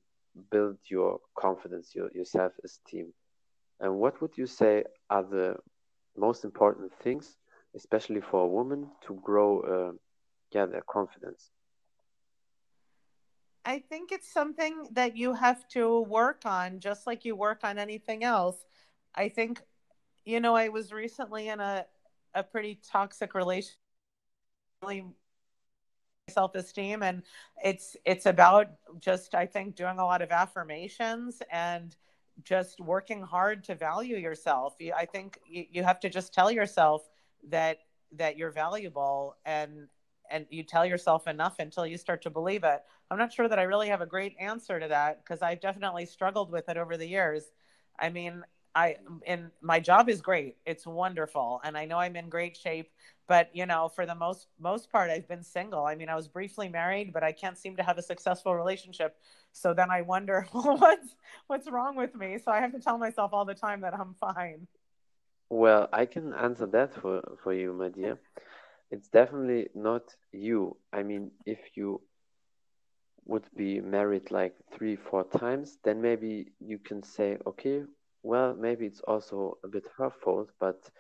build 0.50 0.78
your 0.88 1.20
confidence, 1.36 1.94
your 1.94 2.10
your 2.14 2.24
self-esteem. 2.24 3.12
And 3.80 3.98
what 3.98 4.20
would 4.22 4.38
you 4.38 4.46
say 4.46 4.84
are 5.10 5.24
the 5.24 5.56
most 6.16 6.44
important 6.44 6.92
things, 7.02 7.36
especially 7.74 8.20
for 8.20 8.44
a 8.44 8.48
woman, 8.48 8.90
to 9.06 9.14
grow, 9.22 9.60
uh, 9.60 9.92
yeah, 10.52 10.66
their 10.66 10.84
confidence? 10.88 11.50
I 13.64 13.78
think 13.78 14.10
it's 14.12 14.32
something 14.32 14.88
that 14.92 15.16
you 15.16 15.34
have 15.34 15.66
to 15.68 16.00
work 16.02 16.42
on 16.44 16.80
just 16.80 17.06
like 17.06 17.24
you 17.24 17.36
work 17.36 17.60
on 17.64 17.78
anything 17.78 18.24
else. 18.24 18.56
I 19.14 19.28
think, 19.28 19.62
you 20.24 20.40
know, 20.40 20.56
I 20.56 20.68
was 20.68 20.92
recently 20.92 21.48
in 21.48 21.60
a 21.60 21.86
a 22.34 22.42
pretty 22.42 22.80
toxic 22.90 23.34
relationship 23.34 23.76
really 24.82 25.04
self-esteem 26.30 27.02
and 27.02 27.22
it's 27.64 27.96
it's 28.04 28.26
about 28.26 28.68
just 29.00 29.34
i 29.34 29.44
think 29.44 29.74
doing 29.74 29.98
a 29.98 30.04
lot 30.04 30.22
of 30.22 30.30
affirmations 30.30 31.42
and 31.50 31.96
just 32.44 32.80
working 32.80 33.20
hard 33.20 33.64
to 33.64 33.74
value 33.74 34.16
yourself 34.16 34.74
i 34.96 35.04
think 35.04 35.38
you, 35.46 35.64
you 35.70 35.82
have 35.82 36.00
to 36.00 36.08
just 36.08 36.32
tell 36.32 36.50
yourself 36.50 37.08
that 37.48 37.78
that 38.12 38.36
you're 38.36 38.52
valuable 38.52 39.36
and 39.44 39.88
and 40.32 40.46
you 40.50 40.62
tell 40.62 40.84
yourself 40.84 41.28
enough 41.28 41.56
until 41.58 41.86
you 41.86 41.96
start 41.96 42.22
to 42.22 42.30
believe 42.30 42.64
it. 42.64 42.82
I'm 43.10 43.18
not 43.18 43.32
sure 43.32 43.48
that 43.48 43.58
i 43.58 43.62
really 43.62 43.88
have 43.88 44.00
a 44.00 44.06
great 44.06 44.34
answer 44.40 44.80
to 44.80 44.88
that 44.88 45.22
because 45.22 45.42
i've 45.42 45.60
definitely 45.60 46.06
struggled 46.06 46.50
with 46.50 46.68
it 46.68 46.76
over 46.76 46.96
the 46.96 47.06
years. 47.06 47.52
I 47.98 48.08
mean 48.08 48.42
i 48.74 48.96
and 49.26 49.50
my 49.60 49.78
job 49.78 50.08
is 50.08 50.20
great. 50.22 50.56
It's 50.64 50.86
wonderful 50.86 51.60
and 51.64 51.76
i 51.76 51.84
know 51.84 51.98
i'm 51.98 52.16
in 52.16 52.28
great 52.28 52.56
shape 52.56 52.90
but 53.28 53.50
you 53.54 53.66
know 53.66 53.88
for 53.88 54.06
the 54.06 54.14
most 54.14 54.48
most 54.58 54.90
part 54.90 55.10
i've 55.10 55.28
been 55.28 55.42
single. 55.42 55.84
I 55.84 55.94
mean 55.94 56.08
i 56.08 56.16
was 56.16 56.26
briefly 56.28 56.68
married 56.68 57.12
but 57.12 57.22
i 57.22 57.32
can't 57.32 57.58
seem 57.58 57.76
to 57.76 57.82
have 57.82 57.98
a 57.98 58.02
successful 58.02 58.54
relationship. 58.54 59.16
So 59.52 59.74
then 59.74 59.90
i 59.90 60.00
wonder 60.02 60.46
what's 60.52 61.14
what's 61.48 61.70
wrong 61.70 61.96
with 61.96 62.14
me? 62.14 62.38
So 62.38 62.50
i 62.50 62.60
have 62.60 62.72
to 62.72 62.80
tell 62.80 62.98
myself 62.98 63.32
all 63.34 63.44
the 63.44 63.54
time 63.54 63.82
that 63.82 63.94
i'm 63.94 64.14
fine. 64.14 64.66
Well, 65.50 65.90
I 65.92 66.06
can 66.06 66.32
answer 66.32 66.64
that 66.68 66.94
for 66.94 67.20
for 67.42 67.52
you, 67.52 67.74
my 67.74 67.90
dear. 67.90 68.18
It's 68.92 69.08
definitely 69.08 69.70
not 69.74 70.16
you. 70.32 70.76
I 70.92 71.02
mean, 71.02 71.32
if 71.44 71.76
you 71.76 72.02
would 73.26 73.48
be 73.56 73.80
married 73.80 74.30
like 74.30 74.54
three, 74.72 74.96
four 74.96 75.24
times, 75.24 75.78
then 75.84 76.00
maybe 76.02 76.46
you 76.60 76.78
can 76.78 77.02
say, 77.02 77.38
okay, 77.46 77.82
well, 78.22 78.54
maybe 78.54 78.86
it's 78.86 79.00
also 79.00 79.58
a 79.64 79.68
bit 79.68 79.84
her 79.98 80.10
fault, 80.10 80.50
but 80.60 80.90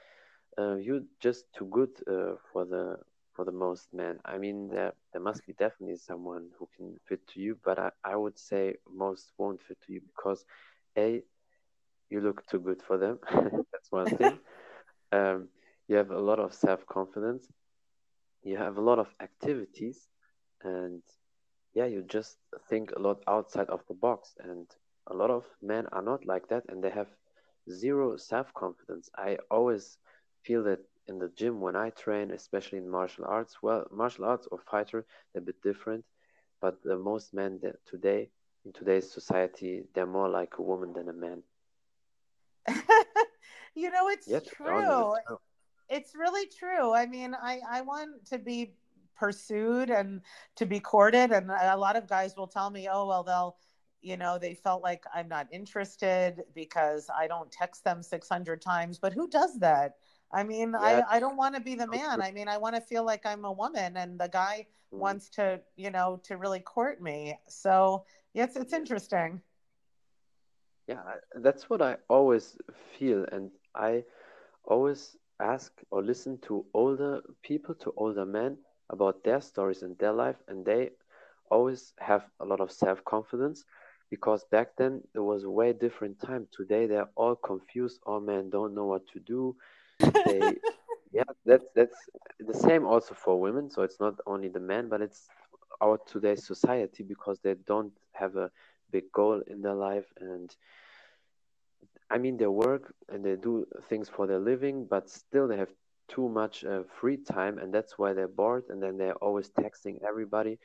uh, 0.58 0.74
you're 0.76 1.02
just 1.20 1.44
too 1.54 1.66
good 1.66 1.90
uh, 2.08 2.34
for 2.52 2.64
the 2.64 2.96
for 3.34 3.44
the 3.44 3.52
most 3.52 3.88
men. 3.94 4.18
I 4.24 4.38
mean, 4.38 4.68
there 4.68 4.92
there 5.12 5.22
must 5.22 5.46
be 5.46 5.52
definitely 5.54 5.96
someone 5.96 6.50
who 6.58 6.68
can 6.76 6.96
fit 7.08 7.26
to 7.28 7.40
you, 7.40 7.58
but 7.64 7.78
I, 7.78 7.90
I 8.04 8.16
would 8.16 8.38
say 8.38 8.76
most 8.92 9.32
won't 9.38 9.62
fit 9.62 9.78
to 9.86 9.92
you 9.92 10.00
because 10.00 10.44
A, 10.96 11.22
you 12.10 12.20
look 12.20 12.46
too 12.46 12.60
good 12.60 12.82
for 12.82 12.98
them. 12.98 13.18
That's 13.72 13.90
one 13.90 14.12
thing. 14.12 14.38
Um, 15.12 15.48
you 15.88 15.96
have 15.96 16.10
a 16.10 16.18
lot 16.18 16.38
of 16.38 16.52
self-confidence. 16.54 17.46
You 18.42 18.56
have 18.58 18.76
a 18.78 18.82
lot 18.82 18.98
of 18.98 19.14
activities, 19.20 20.08
and 20.62 21.02
yeah, 21.74 21.86
you 21.86 22.02
just 22.02 22.38
think 22.68 22.92
a 22.92 22.98
lot 23.00 23.22
outside 23.26 23.68
of 23.68 23.84
the 23.86 23.94
box. 23.94 24.34
And 24.38 24.68
a 25.06 25.14
lot 25.14 25.30
of 25.30 25.46
men 25.62 25.86
are 25.92 26.02
not 26.02 26.24
like 26.26 26.48
that, 26.48 26.64
and 26.68 26.82
they 26.82 26.90
have 26.90 27.08
zero 27.70 28.16
self-confidence. 28.16 29.10
I 29.16 29.38
always 29.50 29.98
feel 30.42 30.62
that 30.64 30.80
in 31.06 31.18
the 31.18 31.28
gym 31.28 31.60
when 31.60 31.76
I 31.76 31.90
train, 31.90 32.30
especially 32.30 32.78
in 32.78 32.88
martial 32.88 33.24
arts. 33.26 33.62
Well, 33.62 33.86
martial 33.90 34.24
arts 34.24 34.46
or 34.50 34.58
fighter, 34.58 35.04
they're 35.32 35.42
a 35.42 35.44
bit 35.46 35.62
different, 35.62 36.04
but 36.60 36.82
the 36.82 36.96
most 36.96 37.32
men 37.34 37.58
that 37.62 37.84
today, 37.86 38.30
in 38.64 38.72
today's 38.72 39.10
society, 39.12 39.84
they're 39.94 40.06
more 40.06 40.28
like 40.28 40.58
a 40.58 40.62
woman 40.62 40.92
than 40.92 41.08
a 41.08 41.12
man. 41.12 41.42
you 43.74 43.90
know 43.90 44.08
it's 44.08 44.36
Yeah, 44.36 44.40
to 44.40 44.56
honest, 44.66 45.00
true 45.00 45.14
it's 45.14 45.18
true. 45.26 45.38
It's 45.92 46.14
really 46.16 46.46
true. 46.48 46.94
I 46.94 47.06
mean 47.06 47.34
i 47.34 47.60
i 47.70 47.82
want 47.82 48.26
to 48.26 48.38
be 48.38 48.74
pursued 49.16 49.90
and 49.90 50.22
to 50.56 50.66
be 50.66 50.80
courted 50.80 51.32
and 51.32 51.50
a 51.50 51.76
lot 51.76 51.96
of 51.96 52.08
guys 52.08 52.36
will 52.36 52.48
tell 52.48 52.70
me 52.70 52.88
oh 52.90 53.06
well 53.06 53.22
they'll 53.22 53.56
you 54.00 54.16
know 54.16 54.38
they 54.38 54.54
felt 54.54 54.82
like 54.82 55.04
i'm 55.14 55.28
not 55.28 55.46
interested 55.52 56.42
because 56.54 57.08
i 57.16 57.26
don't 57.28 57.52
text 57.52 57.84
them 57.84 58.02
600 58.02 58.60
times. 58.62 58.98
But 58.98 59.12
who 59.14 59.28
does 59.28 59.58
that? 59.60 59.96
I 60.32 60.44
mean 60.44 60.74
Yeah, 60.76 61.00
i 61.00 61.02
i 61.10 61.20
don't 61.20 61.36
want 61.36 61.54
to 61.56 61.60
be 61.60 61.74
the 61.76 61.86
man. 61.86 62.20
i 62.22 62.32
mean 62.32 62.48
i 62.48 62.58
want 62.58 62.74
to 62.76 62.82
feel 62.82 63.04
like 63.04 63.26
i'm 63.26 63.44
a 63.44 63.52
woman 63.52 63.96
and 63.96 64.18
the 64.20 64.28
guy 64.28 64.66
Mm, 64.92 64.98
wants 64.98 65.28
to 65.30 65.60
you 65.76 65.90
know 65.90 66.20
to 66.24 66.36
really 66.36 66.60
court 66.60 67.00
me. 67.02 67.38
So 67.48 68.04
yes 68.34 68.56
it's 68.56 68.72
interesting. 68.72 69.42
Yeah, 70.88 71.02
that's 71.36 71.70
what 71.70 71.80
I 71.82 71.96
always 72.08 72.58
feel, 72.98 73.24
and 73.30 73.50
I 73.74 74.04
always 74.64 75.16
ask 75.42 75.72
or 75.90 76.02
listen 76.02 76.38
to 76.42 76.64
older 76.74 77.22
people, 77.42 77.74
to 77.76 77.92
older 77.96 78.26
men 78.26 78.58
about 78.90 79.24
their 79.24 79.40
stories 79.40 79.82
and 79.82 79.98
their 79.98 80.12
life, 80.12 80.36
and 80.48 80.64
they 80.64 80.90
always 81.50 81.92
have 81.98 82.24
a 82.40 82.44
lot 82.44 82.60
of 82.60 82.70
self-confidence 82.72 83.64
because 84.10 84.44
back 84.44 84.68
then 84.76 85.00
it 85.14 85.20
was 85.20 85.44
a 85.44 85.50
way 85.50 85.72
different 85.72 86.20
time. 86.20 86.46
Today 86.52 86.86
they're 86.86 87.10
all 87.16 87.36
confused, 87.36 88.00
oh, 88.06 88.14
all 88.14 88.20
men 88.20 88.50
don't 88.50 88.74
know 88.74 88.86
what 88.86 89.06
to 89.08 89.20
do. 89.20 89.56
They, 90.24 90.56
yeah, 91.12 91.24
that's 91.46 91.66
that's 91.74 91.96
the 92.40 92.54
same 92.54 92.86
also 92.86 93.14
for 93.14 93.40
women, 93.40 93.70
so 93.70 93.82
it's 93.82 94.00
not 94.00 94.14
only 94.26 94.48
the 94.48 94.60
men, 94.60 94.88
but 94.88 95.00
it's 95.02 95.28
our 95.82 95.98
today's 96.06 96.46
society 96.46 97.02
because 97.02 97.40
they 97.40 97.54
don't 97.66 97.92
have 98.12 98.36
a 98.36 98.50
big 98.90 99.10
goal 99.12 99.42
in 99.46 99.62
their 99.62 99.74
life 99.74 100.06
and 100.20 100.54
I 102.12 102.18
mean, 102.18 102.36
they 102.36 102.46
work 102.46 102.94
and 103.08 103.24
they 103.24 103.36
do 103.36 103.66
things 103.88 104.06
for 104.10 104.26
their 104.26 104.38
living, 104.38 104.84
but 104.84 105.08
still 105.08 105.48
they 105.48 105.56
have 105.56 105.72
too 106.08 106.28
much 106.28 106.62
uh, 106.62 106.82
free 107.00 107.16
time, 107.16 107.56
and 107.56 107.72
that's 107.72 107.96
why 107.96 108.12
they're 108.12 108.28
bored. 108.28 108.64
And 108.68 108.82
then 108.82 108.98
they're 108.98 109.14
always 109.14 109.48
texting 109.48 109.96
everybody, 110.06 110.58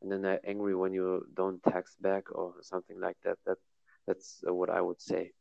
and 0.00 0.10
then 0.10 0.22
they're 0.22 0.40
angry 0.48 0.74
when 0.74 0.94
you 0.94 1.26
don't 1.34 1.62
text 1.62 2.00
back 2.00 2.34
or 2.34 2.54
something 2.62 2.98
like 2.98 3.18
that. 3.22 3.36
That 3.44 3.58
that's 4.06 4.42
uh, 4.48 4.54
what 4.54 4.70
I 4.70 4.80
would 4.80 5.02
say. 5.02 5.32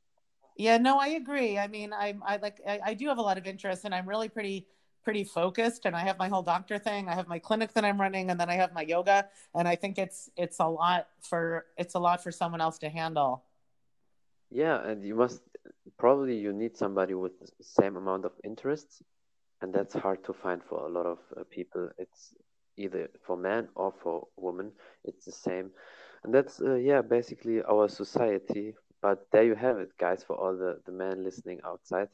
Yeah, 0.57 0.77
no, 0.77 0.99
I 0.99 1.07
agree. 1.07 1.57
I 1.57 1.67
mean, 1.67 1.93
I'm 1.93 2.21
I 2.25 2.35
like 2.37 2.59
I, 2.67 2.79
I 2.87 2.93
do 2.93 3.07
have 3.07 3.17
a 3.17 3.21
lot 3.21 3.37
of 3.37 3.47
interest 3.47 3.85
and 3.85 3.95
I'm 3.95 4.07
really 4.07 4.27
pretty 4.27 4.67
pretty 5.03 5.23
focused 5.23 5.85
and 5.85 5.95
I 5.95 6.01
have 6.01 6.19
my 6.19 6.27
whole 6.27 6.43
doctor 6.43 6.77
thing. 6.77 7.07
I 7.07 7.15
have 7.15 7.27
my 7.29 7.39
clinic 7.39 7.73
that 7.73 7.85
I'm 7.85 7.99
running 7.99 8.29
and 8.31 8.39
then 8.39 8.49
I 8.49 8.55
have 8.55 8.73
my 8.73 8.83
yoga 8.83 9.29
and 9.55 9.67
I 9.67 9.75
think 9.77 9.97
it's 9.97 10.29
it's 10.35 10.59
a 10.59 10.67
lot 10.67 11.07
for 11.21 11.65
it's 11.77 11.95
a 11.95 11.99
lot 11.99 12.21
for 12.21 12.31
someone 12.31 12.61
else 12.61 12.79
to 12.79 12.89
handle. 12.89 13.45
Yeah, 14.51 14.85
and 14.85 15.03
you 15.03 15.15
must 15.15 15.41
probably 15.97 16.37
you 16.37 16.53
need 16.53 16.77
somebody 16.77 17.13
with 17.13 17.39
the 17.39 17.63
same 17.63 17.95
amount 17.97 18.25
of 18.25 18.31
interests, 18.43 19.01
and 19.61 19.73
that's 19.73 19.93
hard 19.93 20.23
to 20.25 20.33
find 20.33 20.61
for 20.63 20.85
a 20.85 20.89
lot 20.89 21.05
of 21.05 21.19
uh, 21.37 21.43
people. 21.49 21.89
It's 21.97 22.33
either 22.77 23.09
for 23.25 23.37
man 23.37 23.69
or 23.75 23.93
for 24.03 24.27
woman. 24.37 24.71
It's 25.03 25.25
the 25.25 25.31
same, 25.31 25.71
and 26.23 26.33
that's 26.33 26.61
uh, 26.61 26.75
yeah, 26.75 27.01
basically 27.01 27.61
our 27.63 27.87
society. 27.87 28.75
But 29.01 29.27
there 29.31 29.43
you 29.43 29.55
have 29.55 29.77
it, 29.79 29.89
guys. 29.99 30.23
For 30.23 30.35
all 30.35 30.55
the 30.57 30.79
the 30.85 30.91
men 30.91 31.23
listening 31.23 31.59
outside, 31.65 32.09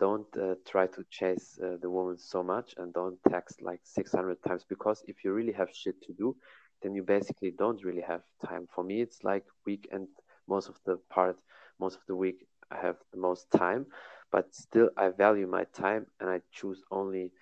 don't 0.00 0.26
uh, 0.36 0.54
try 0.66 0.86
to 0.86 1.04
chase 1.10 1.58
uh, 1.62 1.76
the 1.80 1.90
woman 1.90 2.18
so 2.18 2.42
much, 2.42 2.74
and 2.78 2.92
don't 2.92 3.18
text 3.28 3.62
like 3.62 3.80
six 3.84 4.12
hundred 4.12 4.42
times 4.42 4.64
because 4.68 5.02
if 5.06 5.24
you 5.24 5.32
really 5.32 5.52
have 5.52 5.68
shit 5.72 6.00
to 6.02 6.12
do, 6.12 6.36
then 6.82 6.94
you 6.94 7.02
basically 7.02 7.52
don't 7.58 7.84
really 7.84 8.02
have 8.02 8.22
time. 8.46 8.66
For 8.74 8.84
me, 8.84 9.02
it's 9.02 9.22
like 9.24 9.44
weekend 9.66 10.08
most 10.48 10.68
of 10.68 10.76
the 10.86 10.98
part, 11.10 11.36
most 11.78 11.96
of 11.96 12.02
the 12.08 12.16
week. 12.16 12.47
I 12.70 12.76
have 12.76 12.96
the 13.12 13.18
most 13.18 13.50
time, 13.50 13.86
but 14.30 14.54
still 14.54 14.90
I 14.96 15.08
value 15.10 15.46
my 15.46 15.64
time 15.64 16.06
and 16.20 16.28
I 16.30 16.40
choose 16.52 16.82
only 16.90 17.32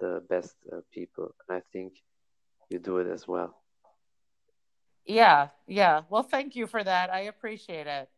the 0.00 0.22
best 0.28 0.56
uh, 0.72 0.80
people. 0.92 1.34
And 1.48 1.58
I 1.58 1.62
think 1.72 1.94
you 2.68 2.78
do 2.78 2.98
it 2.98 3.06
as 3.08 3.26
well. 3.26 3.56
Yeah, 5.06 5.48
yeah. 5.66 6.02
Well, 6.08 6.22
thank 6.22 6.54
you 6.56 6.66
for 6.66 6.82
that. 6.84 7.10
I 7.12 7.20
appreciate 7.20 7.86
it. 7.86 8.08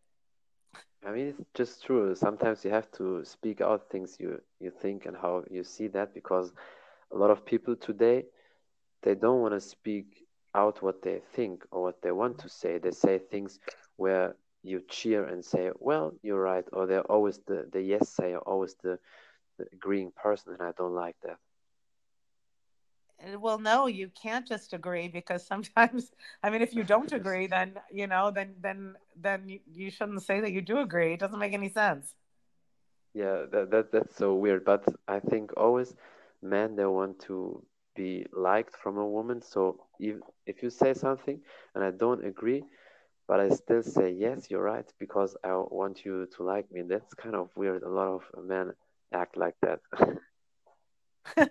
I 1.05 1.11
mean, 1.13 1.29
it's 1.29 1.41
just 1.55 1.85
true. 1.85 2.15
Sometimes 2.15 2.65
you 2.65 2.71
have 2.71 2.91
to 2.93 3.25
speak 3.25 3.61
out 3.61 3.89
things 3.91 4.17
you 4.19 4.41
you 4.61 4.71
think 4.71 5.07
and 5.07 5.17
how 5.17 5.45
you 5.51 5.63
see 5.65 5.89
that 5.89 6.15
because 6.15 6.53
a 7.13 7.17
lot 7.17 7.31
of 7.31 7.45
people 7.45 7.77
today 7.77 8.25
they 9.03 9.15
don't 9.15 9.41
want 9.41 9.55
to 9.55 9.61
speak 9.61 10.07
out 10.55 10.83
what 10.83 11.03
they 11.03 11.21
think 11.35 11.65
or 11.71 11.83
what 11.83 12.03
they 12.03 12.13
want 12.13 12.39
to 12.39 12.49
say. 12.49 12.79
They 12.79 12.91
say 12.91 13.19
things 13.19 13.59
where 13.97 14.37
you 14.63 14.81
cheer 14.89 15.25
and 15.25 15.45
say, 15.45 15.71
"Well, 15.79 16.15
you're 16.23 16.41
right," 16.43 16.65
or 16.73 16.87
they're 16.87 17.11
always 17.11 17.39
the 17.47 17.69
the 17.73 17.83
yes 17.83 18.09
sayer, 18.09 18.39
always 18.39 18.75
the, 18.83 18.99
the 19.59 19.67
agreeing 19.73 20.13
person, 20.13 20.53
and 20.55 20.63
I 20.63 20.73
don't 20.73 20.95
like 20.95 21.17
that. 21.23 21.39
Well, 23.39 23.59
no, 23.59 23.87
you 23.87 24.09
can't 24.11 24.47
just 24.47 24.73
agree 24.73 25.09
because 25.09 25.47
sometimes, 25.47 26.13
I 26.43 26.51
mean, 26.51 26.63
if 26.63 26.75
you 26.75 26.85
don't 26.85 27.13
agree, 27.13 27.47
then 27.47 27.79
you 27.91 28.07
know, 28.07 28.31
then 28.31 28.57
then 28.61 28.97
then 29.17 29.49
you, 29.49 29.61
you 29.73 29.91
shouldn't 29.91 30.23
say 30.23 30.41
that 30.41 30.53
you 30.53 30.61
do 30.63 30.79
agree. 30.79 31.15
It 31.15 31.21
doesn't 31.21 31.39
make 31.39 31.53
any 31.55 31.69
sense. 31.69 32.15
Yeah, 33.15 33.45
that, 33.51 33.71
that 33.71 33.93
that's 33.93 34.17
so 34.17 34.35
weird. 34.35 34.65
But 34.65 34.85
I 35.09 35.21
think 35.21 35.53
always 35.57 35.95
men 36.43 36.77
they 36.77 36.87
want 36.87 37.21
to 37.21 37.63
be 37.95 38.27
liked 38.33 38.77
from 38.77 38.99
a 38.99 39.07
woman. 39.09 39.43
So 39.43 39.87
if 39.99 40.17
if 40.47 40.63
you 40.63 40.71
say 40.71 40.95
something 40.95 41.41
and 41.75 41.85
I 41.85 41.91
don't 41.91 42.25
agree, 42.25 42.65
but 43.29 43.41
I 43.41 43.51
still 43.51 43.83
say 43.83 44.11
yes, 44.13 44.51
you're 44.51 44.63
right 44.63 44.91
because 44.99 45.37
I 45.45 45.53
want 45.53 46.05
you 46.05 46.27
to 46.37 46.43
like 46.43 46.71
me. 46.73 46.83
That's 46.83 47.15
kind 47.15 47.37
of 47.37 47.51
weird. 47.57 47.83
A 47.83 47.91
lot 47.91 48.09
of 48.09 48.23
men 48.45 48.73
act 49.13 49.37
like 49.37 49.55
that. 49.63 49.81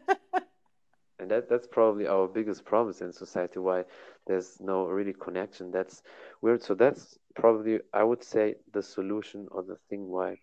and 1.19 1.31
that 1.31 1.49
that's 1.49 1.67
probably 1.67 2.07
our 2.07 2.27
biggest 2.27 2.65
problem 2.65 2.95
in 3.01 3.11
society 3.13 3.59
why 3.59 3.83
there's 4.27 4.59
no 4.59 4.85
really 4.85 5.13
connection 5.13 5.71
that's 5.71 6.01
weird 6.41 6.61
so 6.61 6.73
that's 6.75 7.17
probably 7.35 7.79
i 7.93 8.03
would 8.03 8.23
say 8.23 8.55
the 8.73 8.81
solution 8.81 9.47
or 9.51 9.63
the 9.63 9.77
thing 9.89 10.07
why 10.07 10.35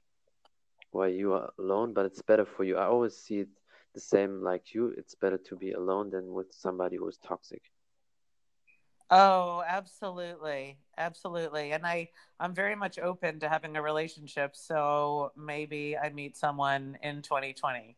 why 0.92 1.06
you 1.06 1.32
are 1.32 1.52
alone 1.58 1.92
but 1.92 2.06
it's 2.06 2.22
better 2.22 2.44
for 2.44 2.64
you 2.64 2.76
i 2.76 2.84
always 2.84 3.16
see 3.16 3.40
it 3.40 3.48
the 3.94 4.00
same 4.00 4.42
like 4.42 4.74
you 4.74 4.92
it's 4.96 5.14
better 5.14 5.38
to 5.38 5.56
be 5.56 5.72
alone 5.72 6.10
than 6.10 6.32
with 6.32 6.52
somebody 6.52 6.96
who's 6.96 7.18
toxic 7.18 7.62
Oh, 9.14 9.62
absolutely. 9.64 10.76
Absolutely. 10.98 11.70
And 11.70 11.86
I 11.86 12.08
I'm 12.40 12.52
very 12.52 12.74
much 12.74 12.98
open 12.98 13.38
to 13.40 13.48
having 13.48 13.76
a 13.76 13.82
relationship, 13.82 14.56
so 14.56 15.30
maybe 15.36 15.96
I 15.96 16.10
meet 16.10 16.36
someone 16.36 16.98
in 17.00 17.22
2020. 17.22 17.96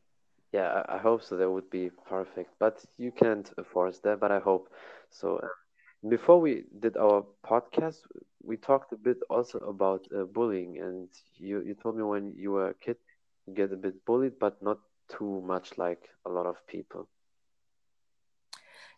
Yeah, 0.53 0.83
I, 0.87 0.99
hope 0.99 1.23
so. 1.25 1.37
That 1.39 1.51
would 1.51 1.71
be 1.71 1.91
perfect, 2.07 2.51
but 2.59 2.85
you 2.99 3.13
can't 3.13 3.51
force 3.73 3.99
that. 4.01 4.21
But 4.21 4.31
I 4.31 4.41
hope 4.41 4.69
so. 5.11 5.41
Before 6.07 6.39
we 6.39 6.65
did 6.81 6.99
our 6.99 7.25
podcast, 7.45 8.01
we 8.43 8.59
talked 8.59 8.93
a 8.93 8.97
bit 8.97 9.19
also 9.31 9.59
about 9.61 10.07
uh, 10.15 10.25
bullying, 10.25 10.79
and 10.79 11.09
you 11.39 11.63
you 11.63 11.75
told 11.75 11.97
me 11.97 12.03
when 12.03 12.35
you 12.37 12.53
were 12.53 12.69
a 12.69 12.75
kid, 12.75 12.99
you 13.47 13.55
get 13.55 13.73
a 13.73 13.77
bit 13.77 14.05
bullied, 14.05 14.39
but 14.39 14.63
not 14.63 14.81
too 15.09 15.41
much 15.47 15.79
like 15.79 16.11
a 16.27 16.31
lot 16.31 16.45
of 16.47 16.57
people 16.67 17.09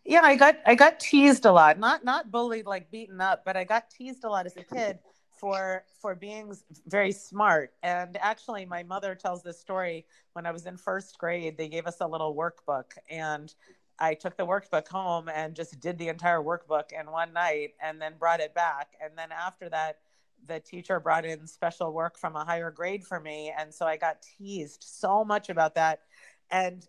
yeah 0.08 0.22
i 0.24 0.34
got 0.34 0.56
i 0.66 0.74
got 0.74 0.98
teased 0.98 1.44
a 1.44 1.52
lot. 1.52 1.78
Not 1.78 2.02
not 2.04 2.32
bullied 2.32 2.66
like 2.66 2.90
beaten 2.90 3.20
up 3.20 3.44
but 3.44 3.56
i 3.56 3.64
got 3.64 3.90
teased 3.90 4.24
a 4.24 4.28
lot 4.28 4.46
as 4.46 4.56
a 4.56 4.64
kid 4.64 4.98
for 5.38 5.84
for 6.00 6.14
being 6.14 6.52
very 6.86 7.12
smart. 7.12 7.72
And 7.82 8.16
actually 8.16 8.64
my 8.64 8.82
mother 8.82 9.14
tells 9.14 9.42
this 9.42 9.60
story. 9.60 10.06
When 10.32 10.46
i 10.46 10.50
was 10.50 10.66
in 10.66 10.76
first 10.76 11.18
grade 11.18 11.56
they 11.56 11.68
gave 11.68 11.86
us 11.86 11.98
a 12.00 12.06
little 12.06 12.34
workbook 12.34 12.96
and 13.10 13.54
i 13.98 14.14
took 14.14 14.36
the 14.36 14.46
workbook 14.46 14.88
home 14.88 15.28
and 15.28 15.54
just 15.54 15.78
did 15.78 15.98
the 15.98 16.08
entire 16.08 16.40
workbook 16.40 16.90
in 16.98 17.10
one 17.10 17.32
night 17.32 17.74
and 17.80 18.00
then 18.00 18.14
brought 18.18 18.40
it 18.40 18.54
back. 18.54 18.94
And 19.02 19.12
then 19.16 19.28
after 19.30 19.68
that 19.68 19.98
the 20.46 20.60
teacher 20.60 21.00
brought 21.00 21.26
in 21.26 21.46
special 21.46 21.92
work 21.92 22.16
from 22.16 22.34
a 22.34 22.44
higher 22.44 22.70
grade 22.70 23.04
for 23.04 23.20
me. 23.20 23.52
And 23.56 23.74
so 23.74 23.86
i 23.86 23.98
got 23.98 24.22
teased 24.22 24.82
so 24.84 25.22
much 25.22 25.50
about 25.50 25.74
that. 25.74 26.00
And 26.50 26.86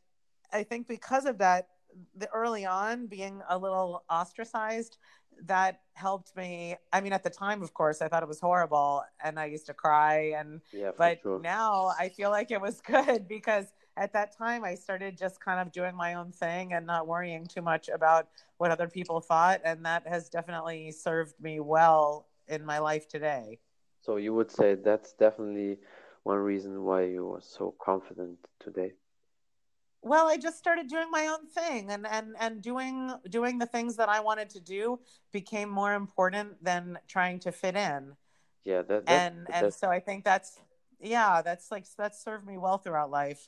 i 0.53 0.63
think 0.63 0.87
because 0.87 1.25
of 1.25 1.39
that 1.39 1.67
the 2.15 2.29
early 2.29 2.65
on 2.65 3.07
being 3.07 3.41
a 3.49 3.57
little 3.57 4.03
ostracized 4.09 4.97
that 5.45 5.81
helped 5.93 6.35
me 6.35 6.75
i 6.91 6.99
mean 6.99 7.13
at 7.13 7.23
the 7.23 7.29
time 7.29 7.61
of 7.61 7.73
course 7.73 8.01
i 8.01 8.07
thought 8.07 8.23
it 8.23 8.27
was 8.27 8.39
horrible 8.39 9.03
and 9.23 9.39
i 9.39 9.45
used 9.45 9.65
to 9.65 9.73
cry 9.73 10.33
and 10.37 10.61
yeah, 10.73 10.91
but 10.97 11.19
sure. 11.21 11.39
now 11.39 11.91
i 11.97 12.09
feel 12.09 12.29
like 12.29 12.51
it 12.51 12.59
was 12.59 12.81
good 12.85 13.27
because 13.27 13.65
at 13.97 14.11
that 14.13 14.35
time 14.35 14.63
i 14.63 14.75
started 14.75 15.17
just 15.17 15.39
kind 15.39 15.59
of 15.59 15.71
doing 15.71 15.95
my 15.95 16.15
own 16.15 16.31
thing 16.31 16.73
and 16.73 16.85
not 16.85 17.07
worrying 17.07 17.45
too 17.45 17.61
much 17.61 17.89
about 17.89 18.27
what 18.57 18.71
other 18.71 18.87
people 18.87 19.21
thought 19.21 19.61
and 19.63 19.85
that 19.85 20.05
has 20.07 20.29
definitely 20.29 20.91
served 20.91 21.33
me 21.41 21.59
well 21.59 22.27
in 22.47 22.65
my 22.65 22.79
life 22.79 23.07
today 23.07 23.57
so 24.01 24.17
you 24.17 24.33
would 24.33 24.51
say 24.51 24.75
that's 24.75 25.13
definitely 25.13 25.77
one 26.23 26.37
reason 26.37 26.83
why 26.83 27.03
you 27.03 27.33
are 27.33 27.41
so 27.41 27.73
confident 27.81 28.37
today 28.59 28.91
well 30.01 30.27
i 30.27 30.37
just 30.37 30.57
started 30.57 30.87
doing 30.87 31.09
my 31.11 31.27
own 31.27 31.45
thing 31.47 31.89
and 31.91 32.07
and 32.07 32.35
and 32.39 32.61
doing 32.61 33.11
doing 33.29 33.57
the 33.57 33.65
things 33.65 33.95
that 33.95 34.09
i 34.09 34.19
wanted 34.19 34.49
to 34.49 34.59
do 34.59 34.99
became 35.31 35.69
more 35.69 35.93
important 35.93 36.63
than 36.63 36.97
trying 37.07 37.39
to 37.39 37.51
fit 37.51 37.75
in. 37.75 38.15
Yeah 38.63 38.81
that, 38.83 39.05
that 39.05 39.33
and 39.33 39.47
and 39.51 39.73
so 39.73 39.89
i 39.89 39.99
think 39.99 40.23
that's 40.23 40.59
yeah 40.99 41.41
that's 41.41 41.71
like 41.71 41.85
that's 41.97 42.23
served 42.23 42.45
me 42.45 42.57
well 42.57 42.77
throughout 42.77 43.11
life. 43.11 43.47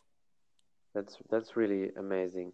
That's 0.94 1.18
that's 1.30 1.56
really 1.56 1.92
amazing. 1.98 2.54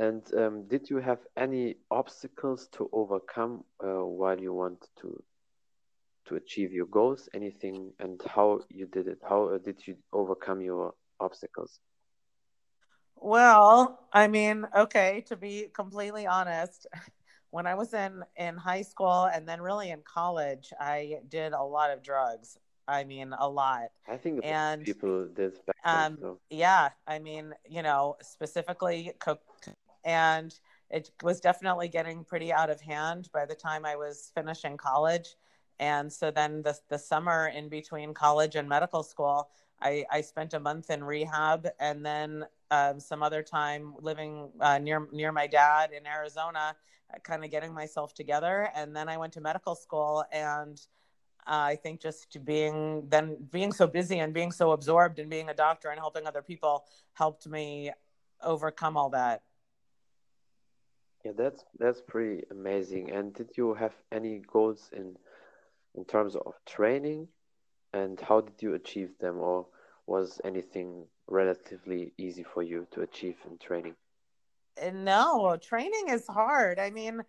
And 0.00 0.22
um, 0.36 0.66
did 0.66 0.90
you 0.90 0.98
have 0.98 1.20
any 1.36 1.76
obstacles 1.90 2.68
to 2.72 2.90
overcome 2.92 3.64
uh, 3.80 4.04
while 4.04 4.38
you 4.40 4.52
want 4.52 4.88
to 5.00 5.22
to 6.26 6.36
achieve 6.36 6.72
your 6.72 6.86
goals? 6.86 7.28
Anything 7.34 7.92
and 8.00 8.20
how 8.26 8.60
you 8.68 8.86
did 8.86 9.06
it? 9.08 9.18
How 9.28 9.48
uh, 9.48 9.58
did 9.58 9.86
you 9.86 9.96
overcome 10.12 10.60
your 10.60 10.94
obstacles 11.20 11.78
well, 13.24 14.00
I 14.12 14.28
mean, 14.28 14.66
okay, 14.76 15.24
to 15.28 15.36
be 15.36 15.68
completely 15.72 16.26
honest, 16.26 16.86
when 17.50 17.66
I 17.66 17.74
was 17.74 17.94
in 17.94 18.22
in 18.36 18.56
high 18.56 18.82
school 18.82 19.30
and 19.32 19.48
then 19.48 19.62
really 19.62 19.90
in 19.90 20.02
college, 20.04 20.72
I 20.78 21.20
did 21.28 21.54
a 21.54 21.62
lot 21.62 21.90
of 21.90 22.02
drugs. 22.02 22.58
I 22.86 23.04
mean, 23.04 23.34
a 23.38 23.48
lot. 23.48 23.88
I 24.06 24.18
think 24.18 24.40
and 24.44 24.84
people 24.84 25.26
did. 25.34 25.54
um, 25.86 26.18
so. 26.20 26.38
yeah, 26.50 26.90
I 27.06 27.18
mean, 27.18 27.54
you 27.66 27.82
know, 27.82 28.16
specifically 28.20 29.12
coke, 29.20 29.40
and 30.04 30.54
it 30.90 31.10
was 31.22 31.40
definitely 31.40 31.88
getting 31.88 32.24
pretty 32.24 32.52
out 32.52 32.68
of 32.68 32.82
hand 32.82 33.30
by 33.32 33.46
the 33.46 33.54
time 33.54 33.86
I 33.86 33.96
was 33.96 34.32
finishing 34.34 34.76
college. 34.76 35.36
And 35.80 36.12
so 36.12 36.30
then 36.30 36.60
the 36.60 36.78
the 36.90 36.98
summer 36.98 37.50
in 37.56 37.70
between 37.70 38.12
college 38.12 38.54
and 38.54 38.68
medical 38.68 39.02
school, 39.02 39.48
I, 39.80 40.04
I 40.10 40.20
spent 40.20 40.54
a 40.54 40.60
month 40.60 40.90
in 40.90 41.02
rehab 41.02 41.68
and 41.80 42.04
then 42.04 42.44
um, 42.74 43.00
some 43.00 43.22
other 43.22 43.42
time 43.42 43.94
living 44.00 44.50
uh, 44.60 44.78
near 44.78 45.00
near 45.12 45.32
my 45.32 45.46
dad 45.46 45.90
in 45.96 46.06
Arizona, 46.06 46.64
uh, 47.12 47.18
kind 47.22 47.44
of 47.44 47.50
getting 47.50 47.72
myself 47.82 48.14
together. 48.14 48.56
And 48.74 48.94
then 48.96 49.08
I 49.08 49.16
went 49.16 49.32
to 49.34 49.40
medical 49.40 49.74
school, 49.74 50.24
and 50.32 50.76
uh, 51.46 51.72
I 51.72 51.76
think 51.82 52.00
just 52.00 52.44
being 52.44 52.78
then 53.08 53.26
being 53.50 53.72
so 53.72 53.86
busy 53.86 54.18
and 54.18 54.32
being 54.32 54.52
so 54.52 54.72
absorbed 54.72 55.18
and 55.18 55.28
being 55.30 55.48
a 55.50 55.54
doctor 55.54 55.88
and 55.90 55.98
helping 55.98 56.26
other 56.26 56.42
people 56.42 56.84
helped 57.12 57.46
me 57.46 57.92
overcome 58.42 58.96
all 58.96 59.10
that. 59.10 59.42
Yeah, 61.24 61.32
that's 61.36 61.64
that's 61.78 62.02
pretty 62.12 62.42
amazing. 62.50 63.10
And 63.16 63.32
did 63.32 63.50
you 63.56 63.74
have 63.74 63.94
any 64.12 64.42
goals 64.52 64.90
in 64.92 65.16
in 65.94 66.04
terms 66.04 66.34
of 66.34 66.54
training, 66.66 67.28
and 67.92 68.20
how 68.20 68.40
did 68.40 68.58
you 68.64 68.74
achieve 68.74 69.12
them, 69.20 69.36
or 69.38 69.66
was 70.06 70.40
anything 70.44 71.06
relatively 71.28 72.12
easy 72.18 72.44
for 72.44 72.62
you 72.62 72.86
to 72.92 73.02
achieve 73.02 73.36
in 73.50 73.58
training? 73.58 73.94
Uh, 74.80 74.90
no, 74.90 75.56
training 75.60 76.08
is 76.08 76.26
hard. 76.26 76.78
I 76.78 76.90
mean, 76.90 77.22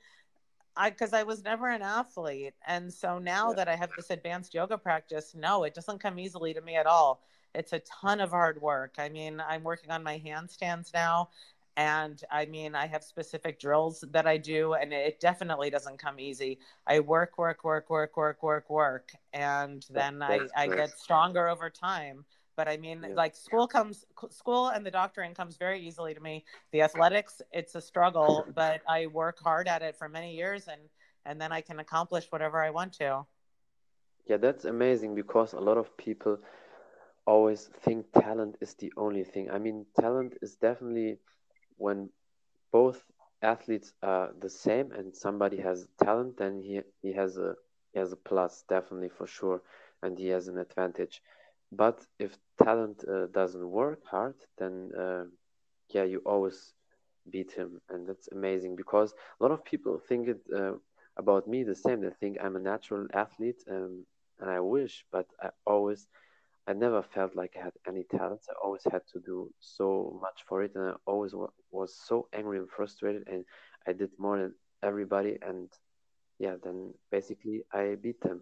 I 0.75 0.89
because 0.89 1.13
I 1.13 1.23
was 1.23 1.43
never 1.43 1.69
an 1.69 1.81
athlete, 1.81 2.53
and 2.67 2.93
so 2.93 3.19
now 3.19 3.49
yeah. 3.49 3.55
that 3.55 3.67
I 3.67 3.75
have 3.75 3.91
this 3.95 4.09
advanced 4.09 4.53
yoga 4.53 4.77
practice, 4.77 5.33
no, 5.35 5.63
it 5.63 5.73
doesn't 5.73 5.99
come 5.99 6.19
easily 6.19 6.53
to 6.53 6.61
me 6.61 6.75
at 6.75 6.85
all. 6.85 7.21
It's 7.53 7.71
a 7.71 7.79
ton 7.79 8.19
of 8.19 8.31
hard 8.31 8.61
work. 8.61 8.95
I 8.97 9.07
mean, 9.07 9.41
I'm 9.47 9.63
working 9.63 9.91
on 9.91 10.03
my 10.03 10.19
handstands 10.19 10.93
now, 10.93 11.29
and 11.77 12.21
I 12.31 12.45
mean, 12.45 12.75
I 12.75 12.87
have 12.87 13.03
specific 13.03 13.59
drills 13.59 14.03
that 14.11 14.27
I 14.27 14.37
do, 14.37 14.73
and 14.73 14.91
it 14.93 15.19
definitely 15.19 15.69
doesn't 15.69 15.97
come 15.97 16.19
easy. 16.19 16.59
I 16.87 16.99
work, 16.99 17.37
work, 17.37 17.63
work, 17.63 17.89
work, 17.89 18.17
work, 18.17 18.43
work, 18.43 18.69
work, 18.69 19.11
and 19.33 19.85
then 19.89 20.21
I, 20.21 20.41
I 20.55 20.67
get 20.67 20.97
stronger 20.97 21.47
over 21.47 21.69
time. 21.69 22.25
But 22.55 22.67
I 22.67 22.77
mean, 22.77 23.01
yeah. 23.01 23.15
like 23.15 23.35
school 23.35 23.67
comes, 23.67 24.05
school 24.29 24.67
and 24.67 24.85
the 24.85 24.91
doctoring 24.91 25.33
comes 25.33 25.57
very 25.57 25.79
easily 25.81 26.13
to 26.13 26.19
me. 26.21 26.45
The 26.71 26.81
athletics, 26.81 27.41
it's 27.51 27.75
a 27.75 27.81
struggle, 27.81 28.45
but 28.55 28.81
I 28.87 29.07
work 29.07 29.39
hard 29.43 29.67
at 29.67 29.81
it 29.81 29.95
for 29.97 30.07
many 30.07 30.35
years, 30.35 30.67
and 30.67 30.81
and 31.25 31.41
then 31.41 31.51
I 31.51 31.61
can 31.61 31.79
accomplish 31.79 32.27
whatever 32.29 32.63
I 32.63 32.69
want 32.69 32.93
to. 32.93 33.25
Yeah, 34.27 34.37
that's 34.37 34.65
amazing 34.65 35.15
because 35.15 35.53
a 35.53 35.59
lot 35.59 35.77
of 35.77 35.95
people 35.97 36.39
always 37.25 37.69
think 37.81 38.11
talent 38.11 38.55
is 38.61 38.73
the 38.75 38.93
only 38.97 39.23
thing. 39.23 39.49
I 39.51 39.57
mean, 39.57 39.85
talent 39.99 40.37
is 40.41 40.55
definitely 40.55 41.17
when 41.77 42.09
both 42.71 43.03
athletes 43.41 43.93
are 44.01 44.31
the 44.39 44.49
same 44.49 44.91
and 44.91 45.15
somebody 45.15 45.57
has 45.57 45.87
talent, 46.03 46.37
then 46.37 46.61
he 46.61 46.81
he 47.01 47.13
has 47.13 47.37
a 47.37 47.55
he 47.93 47.99
has 47.99 48.11
a 48.11 48.17
plus 48.17 48.63
definitely 48.67 49.09
for 49.09 49.27
sure, 49.27 49.61
and 50.01 50.17
he 50.17 50.27
has 50.27 50.47
an 50.47 50.57
advantage. 50.57 51.21
But 51.75 51.99
if 52.19 52.37
talent 52.63 53.03
uh, 53.07 53.27
doesn't 53.27 53.69
work 53.69 53.99
hard, 54.05 54.35
then 54.57 54.91
uh, 54.97 55.25
yeah, 55.89 56.03
you 56.03 56.21
always 56.25 56.73
beat 57.29 57.51
him, 57.51 57.81
and 57.89 58.07
that's 58.07 58.29
amazing 58.31 58.75
because 58.75 59.13
a 59.39 59.43
lot 59.43 59.51
of 59.51 59.63
people 59.65 59.99
think 59.99 60.27
it 60.27 60.41
uh, 60.55 60.73
about 61.17 61.47
me 61.47 61.63
the 61.63 61.75
same. 61.75 62.01
They 62.01 62.09
think 62.19 62.37
I'm 62.41 62.55
a 62.55 62.59
natural 62.59 63.07
athlete, 63.13 63.63
um, 63.69 64.05
and 64.39 64.49
I 64.49 64.59
wish, 64.59 65.05
but 65.11 65.27
I 65.41 65.49
always 65.65 66.07
I 66.67 66.73
never 66.73 67.01
felt 67.03 67.35
like 67.35 67.53
I 67.59 67.63
had 67.65 67.73
any 67.87 68.03
talents. 68.03 68.47
I 68.49 68.53
always 68.63 68.83
had 68.91 69.01
to 69.13 69.19
do 69.19 69.49
so 69.59 70.17
much 70.21 70.43
for 70.47 70.63
it, 70.63 70.71
and 70.75 70.91
I 70.91 70.93
always 71.05 71.33
was 71.71 71.95
so 72.07 72.27
angry 72.33 72.57
and 72.57 72.69
frustrated. 72.69 73.23
And 73.27 73.45
I 73.87 73.93
did 73.93 74.11
more 74.19 74.37
than 74.39 74.53
everybody, 74.83 75.37
and 75.41 75.69
yeah, 76.39 76.55
then 76.63 76.93
basically 77.11 77.63
I 77.73 77.95
beat 78.01 78.21
them 78.21 78.41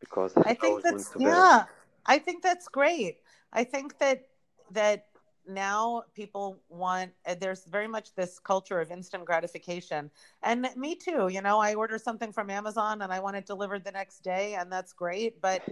because 0.00 0.36
I, 0.36 0.42
I 0.50 0.54
think 0.54 0.82
that's 0.82 1.14
yeah. 1.18 1.64
I 2.08 2.18
think 2.18 2.42
that's 2.42 2.68
great. 2.68 3.18
I 3.52 3.64
think 3.64 3.98
that 4.00 4.26
that 4.72 5.06
now 5.48 6.02
people 6.14 6.60
want 6.68 7.12
uh, 7.26 7.34
there's 7.40 7.64
very 7.64 7.88
much 7.88 8.14
this 8.14 8.38
culture 8.38 8.80
of 8.80 8.90
instant 8.90 9.24
gratification. 9.24 10.10
And 10.42 10.68
me 10.76 10.94
too 10.96 11.28
you 11.28 11.40
know 11.40 11.58
i 11.58 11.74
order 11.74 11.98
something 11.98 12.32
from 12.32 12.50
amazon 12.50 13.02
and 13.02 13.12
i 13.12 13.20
want 13.20 13.36
it 13.36 13.46
delivered 13.46 13.84
the 13.84 13.92
next 13.92 14.20
day 14.20 14.54
and 14.54 14.72
that's 14.72 14.92
great. 14.92 15.40
But 15.40 15.62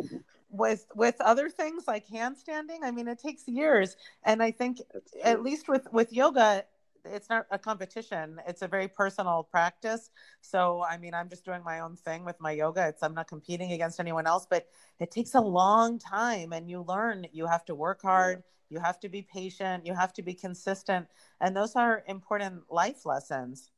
with 0.50 0.86
with 0.94 1.20
other 1.20 1.50
things 1.50 1.84
like 1.88 2.06
handstanding 2.08 2.78
i 2.84 2.90
mean 2.90 3.08
it 3.08 3.18
takes 3.18 3.48
years. 3.48 3.96
And 4.24 4.42
i 4.42 4.50
think 4.50 4.80
at 5.24 5.42
least 5.42 5.68
with 5.68 5.86
with 5.92 6.12
yoga 6.12 6.64
it's 7.12 7.28
not 7.28 7.46
a 7.50 7.58
competition 7.58 8.40
it's 8.46 8.62
a 8.62 8.68
very 8.68 8.88
personal 8.88 9.42
practice. 9.42 10.10
So 10.40 10.84
i 10.88 10.96
mean 10.98 11.14
i'm 11.14 11.28
just 11.28 11.44
doing 11.44 11.62
my 11.64 11.80
own 11.80 11.96
thing 11.96 12.24
with 12.24 12.40
my 12.40 12.52
yoga. 12.52 12.88
It's 12.88 13.02
i'm 13.02 13.14
not 13.14 13.28
competing 13.28 13.72
against 13.72 14.00
anyone 14.00 14.26
else 14.26 14.46
but 14.48 14.66
it 15.00 15.10
takes 15.10 15.34
a 15.34 15.40
long 15.40 15.98
time 15.98 16.52
and 16.52 16.68
you 16.70 16.82
learn 16.82 17.26
you 17.32 17.46
have 17.46 17.64
to 17.66 17.74
work 17.74 18.02
hard 18.02 18.42
you 18.68 18.80
have 18.80 18.98
to 19.00 19.08
be 19.08 19.22
patient 19.22 19.86
you 19.86 19.94
have 19.94 20.12
to 20.12 20.22
be 20.22 20.34
consistent 20.34 21.06
and 21.40 21.56
those 21.56 21.76
are 21.76 22.02
important 22.06 22.62
life 22.70 23.04
lessons. 23.04 23.70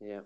Yeah. 0.00 0.20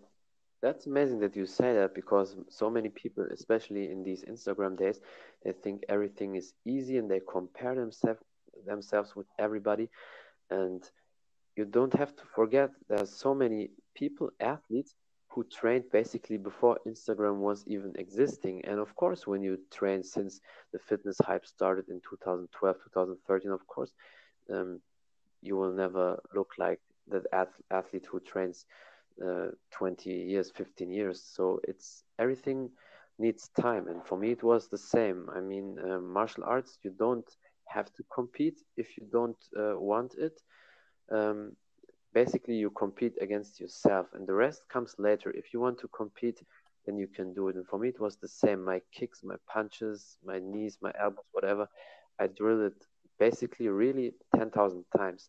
That's 0.63 0.87
amazing 0.87 1.21
that 1.21 1.37
you 1.37 1.45
say 1.45 1.75
that 1.75 1.95
because 1.95 2.37
so 2.49 2.71
many 2.71 2.89
people, 2.89 3.27
especially 3.31 3.91
in 3.91 4.03
these 4.03 4.25
Instagram 4.25 4.79
days, 4.79 4.99
they 5.45 5.53
think 5.53 5.85
everything 5.91 6.37
is 6.37 6.55
easy 6.65 6.97
and 6.97 7.11
they 7.11 7.21
compare 7.21 7.75
themselves 7.75 8.21
themselves 8.67 9.15
with 9.15 9.27
everybody. 9.39 9.91
And 10.49 10.83
you 11.57 11.65
don't 11.65 11.93
have 11.95 12.15
to 12.17 12.25
forget 12.35 12.71
there's 12.89 13.11
so 13.11 13.35
many 13.35 13.71
people, 13.95 14.31
athletes, 14.41 14.95
who 15.29 15.45
trained 15.45 15.85
basically 15.91 16.37
before 16.39 16.79
Instagram 16.87 17.39
was 17.39 17.65
even 17.67 17.93
existing. 17.97 18.65
And 18.65 18.79
of 18.79 18.95
course, 18.95 19.27
when 19.27 19.43
you 19.43 19.59
train 19.73 20.03
since 20.03 20.41
the 20.73 20.79
fitness 20.79 21.19
hype 21.25 21.47
started 21.47 21.89
in 21.89 22.01
2012, 22.09 22.77
2013, 22.93 23.51
of 23.51 23.67
course, 23.67 23.93
um, 24.53 24.81
you 25.43 25.57
will 25.57 25.73
never 25.73 26.19
look 26.35 26.53
like 26.59 26.81
that 27.09 27.25
athlete 27.71 28.07
who 28.11 28.21
trains 28.21 28.67
uh, 29.25 29.49
20 29.71 30.11
years 30.11 30.51
15 30.51 30.91
years. 30.91 31.23
So 31.23 31.61
it's 31.65 32.05
everything 32.19 32.71
needs 33.19 33.49
time. 33.61 33.89
And 33.89 34.05
for 34.05 34.17
me 34.19 34.31
it 34.33 34.43
was 34.43 34.69
the 34.69 34.79
same. 34.79 35.29
I 35.35 35.41
mean 35.41 35.79
uh, 35.79 35.99
martial 35.99 36.45
arts 36.45 36.79
you 36.83 36.91
don't 36.99 37.29
have 37.67 37.93
to 37.95 38.03
compete 38.15 38.61
if 38.77 38.97
you 38.97 39.07
don't 39.11 39.37
uh, 39.57 39.79
want 39.79 40.15
it 40.15 40.41
um, 41.11 41.53
basically 42.13 42.55
you 42.55 42.71
compete 42.71 43.15
against 43.21 43.61
yourself 43.61 44.07
and 44.15 44.27
the 44.27 44.35
rest 44.35 44.63
comes 44.73 44.95
later 44.99 45.31
if 45.31 45.53
you 45.53 45.61
want 45.61 45.79
to 45.79 45.89
compete 45.89 46.41
then 46.87 46.97
you 46.99 47.07
can 47.07 47.33
do 47.35 47.49
it 47.49 47.57
and 47.57 47.67
for 47.67 47.79
me 47.79 47.89
it 47.89 48.01
was 48.01 48.17
the 48.17 48.29
same 48.29 48.65
my 48.65 48.81
kicks 48.93 49.23
my 49.25 49.37
punches 49.53 50.17
my 50.25 50.39
knees 50.39 50.79
my 50.81 50.93
elbows 51.01 51.25
whatever 51.33 51.69
i 52.21 52.27
drilled 52.27 52.73
it 52.73 52.85
basically 53.19 53.69
really 53.69 54.13
10,000 54.37 54.85
times 54.97 55.29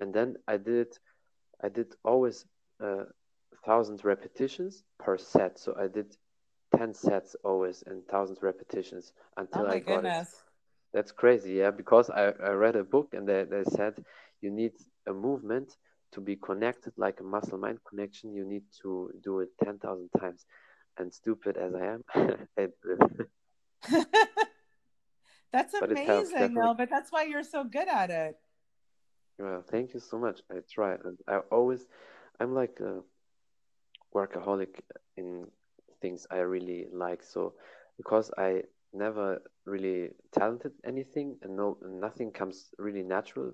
and 0.00 0.12
then 0.14 0.34
i 0.48 0.56
did 0.56 0.88
i 1.62 1.68
did 1.68 1.94
always 2.04 2.44
uh, 2.82 3.04
thousand 3.64 4.04
repetitions 4.04 4.84
per 4.98 5.16
set. 5.16 5.58
So 5.58 5.74
I 5.78 5.86
did 5.88 6.16
ten 6.76 6.94
sets 6.94 7.36
always 7.44 7.82
and 7.86 8.06
thousand 8.06 8.38
repetitions 8.42 9.12
until 9.36 9.66
oh 9.66 9.66
I 9.66 9.78
got 9.78 10.04
goodness. 10.04 10.06
it. 10.06 10.26
That's 10.92 11.12
crazy, 11.12 11.54
yeah. 11.54 11.70
Because 11.70 12.10
I, 12.10 12.32
I 12.44 12.50
read 12.50 12.76
a 12.76 12.84
book 12.84 13.14
and 13.14 13.28
they, 13.28 13.44
they 13.44 13.64
said 13.64 14.04
you 14.40 14.50
need 14.50 14.72
a 15.06 15.12
movement 15.12 15.76
to 16.12 16.20
be 16.20 16.36
connected 16.36 16.92
like 16.96 17.20
a 17.20 17.24
muscle 17.24 17.58
mind 17.58 17.78
connection. 17.88 18.32
You 18.34 18.44
need 18.44 18.64
to 18.82 19.10
do 19.22 19.40
it 19.40 19.50
ten 19.62 19.78
thousand 19.78 20.10
times. 20.18 20.46
And 20.98 21.12
stupid 21.12 21.56
as 21.56 21.74
I 21.74 21.86
am, 21.86 22.04
that's 25.52 25.74
amazing, 25.74 26.54
though. 26.54 26.74
But 26.74 26.88
that's 26.90 27.10
why 27.10 27.24
you're 27.24 27.42
so 27.42 27.64
good 27.64 27.88
at 27.88 28.10
it. 28.10 28.36
Well, 29.38 29.64
thank 29.68 29.94
you 29.94 30.00
so 30.00 30.18
much. 30.18 30.40
I 30.50 30.60
try, 30.70 30.92
and 30.92 31.18
I 31.26 31.38
always, 31.50 31.86
I'm 32.40 32.54
like 32.54 32.78
a 32.80 33.00
workaholic 34.14 34.80
in 35.16 35.46
things 36.00 36.26
I 36.30 36.38
really 36.38 36.86
like. 36.92 37.22
So 37.22 37.54
because 37.96 38.30
I 38.38 38.62
never 38.92 39.42
really 39.66 40.10
talented 40.32 40.72
anything 40.84 41.36
and 41.42 41.56
no 41.56 41.76
nothing 41.82 42.30
comes 42.30 42.70
really 42.78 43.02
natural 43.02 43.52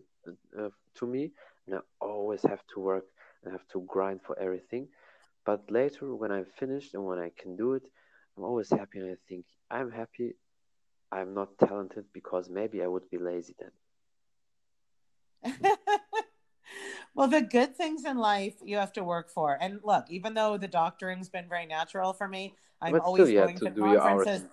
uh, 0.59 0.69
to 0.97 1.07
me 1.07 1.33
and 1.67 1.77
I 1.77 1.81
always 2.01 2.43
have 2.43 2.63
to 2.75 2.81
work 2.81 3.05
and 3.43 3.53
have 3.53 3.67
to 3.73 3.83
grind 3.87 4.21
for 4.23 4.39
everything. 4.39 4.89
But 5.45 5.71
later 5.71 6.15
when 6.15 6.33
I'm 6.33 6.47
finished 6.59 6.95
and 6.95 7.05
when 7.05 7.19
I 7.19 7.31
can 7.39 7.57
do 7.57 7.75
it, 7.75 7.85
I'm 8.37 8.45
always 8.45 8.71
happy 8.71 8.99
and 9.01 9.11
I 9.11 9.17
think 9.29 9.47
I'm 9.71 9.91
happy 9.91 10.35
I'm 11.13 11.35
not 11.35 11.59
talented 11.59 12.07
because 12.13 12.49
maybe 12.49 12.83
I 12.83 12.87
would 12.87 13.09
be 13.11 13.19
lazy 13.19 13.55
then. 13.59 13.73
well, 17.15 17.29
the 17.29 17.43
good 17.43 17.77
things 17.77 18.05
in 18.05 18.19
life 18.19 18.55
you 18.65 18.77
have 18.77 18.93
to 18.95 19.05
work 19.05 19.31
for. 19.31 19.59
And 19.61 19.81
look, 19.83 20.07
even 20.11 20.35
though 20.35 20.57
the 20.57 20.69
doctoring's 20.69 21.29
been 21.29 21.49
very 21.49 21.67
natural 21.67 22.13
for 22.13 22.29
me, 22.29 22.55
I'm 22.83 22.93
but 22.93 23.03
always 23.03 23.29
still, 23.29 23.43
going 23.43 23.59
to, 23.59 23.71
to 23.71 23.99
conferences. 23.99 24.49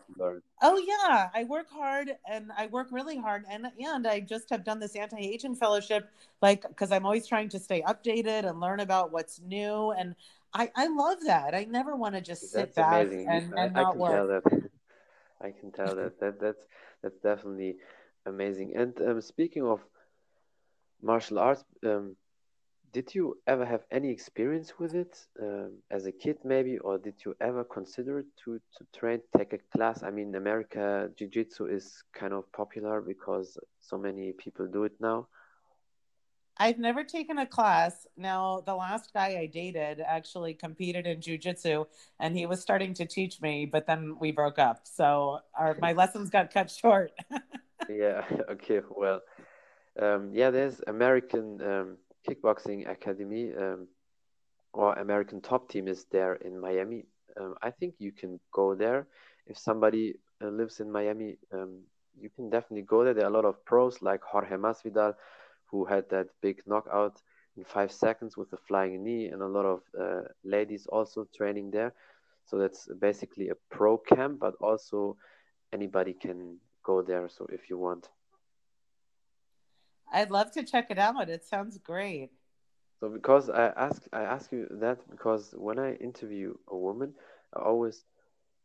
Oh 0.61 0.77
yeah, 0.77 1.29
I 1.33 1.43
work 1.45 1.69
hard 1.69 2.11
and 2.29 2.51
I 2.57 2.67
work 2.67 2.87
really 2.91 3.17
hard, 3.17 3.45
and 3.49 3.67
and 3.79 4.07
I 4.07 4.19
just 4.19 4.49
have 4.49 4.63
done 4.65 4.79
this 4.79 4.95
anti-aging 4.95 5.55
fellowship, 5.55 6.09
like 6.41 6.67
because 6.67 6.91
I'm 6.91 7.05
always 7.05 7.27
trying 7.27 7.49
to 7.49 7.59
stay 7.59 7.81
updated 7.83 8.49
and 8.49 8.59
learn 8.59 8.79
about 8.79 9.11
what's 9.11 9.39
new, 9.39 9.91
and 9.91 10.15
I 10.53 10.71
I 10.75 10.87
love 10.87 11.19
that. 11.25 11.53
I 11.53 11.65
never 11.65 11.95
want 11.95 12.15
to 12.15 12.21
just 12.21 12.51
sit 12.51 12.73
that's 12.73 12.75
back 12.75 13.05
amazing. 13.05 13.27
and, 13.29 13.53
and 13.53 13.77
I, 13.77 13.81
not 13.81 13.87
I 13.87 13.91
can 13.91 13.99
work. 13.99 14.11
Tell 14.11 14.27
that. 14.27 14.43
I 15.39 15.51
can 15.51 15.71
tell 15.71 15.95
that 15.95 16.19
that 16.19 16.39
that's 16.41 16.63
that's 17.03 17.17
definitely 17.19 17.77
amazing. 18.25 18.75
And 18.75 18.99
um, 19.01 19.21
speaking 19.21 19.63
of 19.63 19.79
martial 21.01 21.39
arts, 21.39 21.63
um, 21.85 22.15
did 22.93 23.13
you 23.13 23.37
ever 23.47 23.65
have 23.65 23.83
any 23.91 24.09
experience 24.09 24.73
with 24.79 24.95
it 24.95 25.17
um, 25.41 25.73
as 25.91 26.05
a 26.05 26.11
kid 26.11 26.37
maybe 26.43 26.77
or 26.79 26.97
did 26.97 27.15
you 27.25 27.35
ever 27.41 27.63
consider 27.63 28.23
to, 28.43 28.59
to 28.77 28.85
train 28.97 29.19
take 29.37 29.53
a 29.53 29.57
class? 29.75 30.03
I 30.03 30.11
mean 30.11 30.33
america 30.35 31.09
jiu-jitsu 31.17 31.65
is 31.67 32.03
kind 32.13 32.33
of 32.33 32.51
popular 32.51 33.01
because 33.01 33.57
so 33.79 33.97
many 33.97 34.31
people 34.33 34.67
do 34.67 34.83
it 34.83 34.93
now. 34.99 35.27
I've 36.59 36.79
never 36.79 37.03
taken 37.03 37.37
a 37.37 37.45
class. 37.45 38.07
Now 38.17 38.63
the 38.65 38.75
last 38.75 39.13
guy 39.13 39.37
i 39.39 39.45
dated 39.45 39.99
actually 39.99 40.53
competed 40.53 41.05
in 41.05 41.21
jiu-jitsu 41.21 41.85
and 42.19 42.35
he 42.35 42.45
was 42.45 42.61
starting 42.61 42.93
to 42.95 43.05
teach 43.05 43.41
me 43.41 43.65
but 43.65 43.85
then 43.85 44.17
we 44.19 44.31
broke 44.31 44.59
up. 44.59 44.81
So 44.85 45.39
our 45.53 45.77
my 45.81 45.93
lessons 46.01 46.29
got 46.29 46.53
cut 46.53 46.71
short. 46.71 47.11
Yeah 47.89 48.25
okay 48.49 48.81
well 48.89 49.21
um, 50.01 50.31
yeah 50.33 50.49
there's 50.51 50.81
american 50.87 51.61
um, 51.61 51.97
kickboxing 52.27 52.89
academy 52.89 53.53
um, 53.55 53.87
or 54.73 54.93
American 54.93 55.41
top 55.41 55.69
team 55.69 55.87
is 55.87 56.05
there 56.11 56.35
in 56.35 56.59
Miami. 56.59 57.05
Um, 57.39 57.55
I 57.61 57.71
think 57.71 57.95
you 57.99 58.11
can 58.11 58.39
go 58.51 58.75
there 58.75 59.07
if 59.45 59.57
somebody 59.57 60.15
uh, 60.41 60.49
lives 60.49 60.79
in 60.79 60.91
Miami. 60.91 61.37
Um, 61.53 61.81
you 62.19 62.29
can 62.29 62.49
definitely 62.49 62.83
go 62.83 63.03
there. 63.03 63.13
There 63.13 63.25
are 63.25 63.29
a 63.29 63.33
lot 63.33 63.45
of 63.45 63.63
pros 63.65 64.01
like 64.01 64.21
Jorge 64.23 64.55
Masvidal, 64.55 65.13
who 65.65 65.85
had 65.85 66.09
that 66.09 66.27
big 66.41 66.61
knockout 66.65 67.21
in 67.55 67.63
five 67.63 67.91
seconds 67.91 68.37
with 68.37 68.51
a 68.53 68.57
flying 68.67 69.03
knee, 69.03 69.27
and 69.27 69.41
a 69.41 69.47
lot 69.47 69.65
of 69.65 69.81
uh, 69.99 70.21
ladies 70.43 70.87
also 70.87 71.27
training 71.35 71.71
there. 71.71 71.93
So 72.45 72.57
that's 72.57 72.87
basically 72.99 73.49
a 73.49 73.55
pro 73.69 73.97
camp, 73.97 74.39
but 74.39 74.55
also 74.61 75.17
anybody 75.73 76.13
can 76.13 76.57
go 76.83 77.01
there. 77.01 77.27
So 77.29 77.45
if 77.51 77.69
you 77.69 77.77
want. 77.77 78.09
I'd 80.11 80.31
love 80.31 80.51
to 80.53 80.63
check 80.63 80.87
it 80.89 80.97
out. 80.97 81.29
It 81.29 81.45
sounds 81.45 81.77
great. 81.77 82.31
So 82.99 83.09
because 83.09 83.49
I 83.49 83.67
ask 83.67 84.03
I 84.11 84.23
ask 84.23 84.51
you 84.51 84.67
that 84.81 84.99
because 85.09 85.53
when 85.57 85.79
I 85.79 85.93
interview 85.95 86.55
a 86.67 86.77
woman, 86.77 87.13
I 87.55 87.61
always 87.61 88.05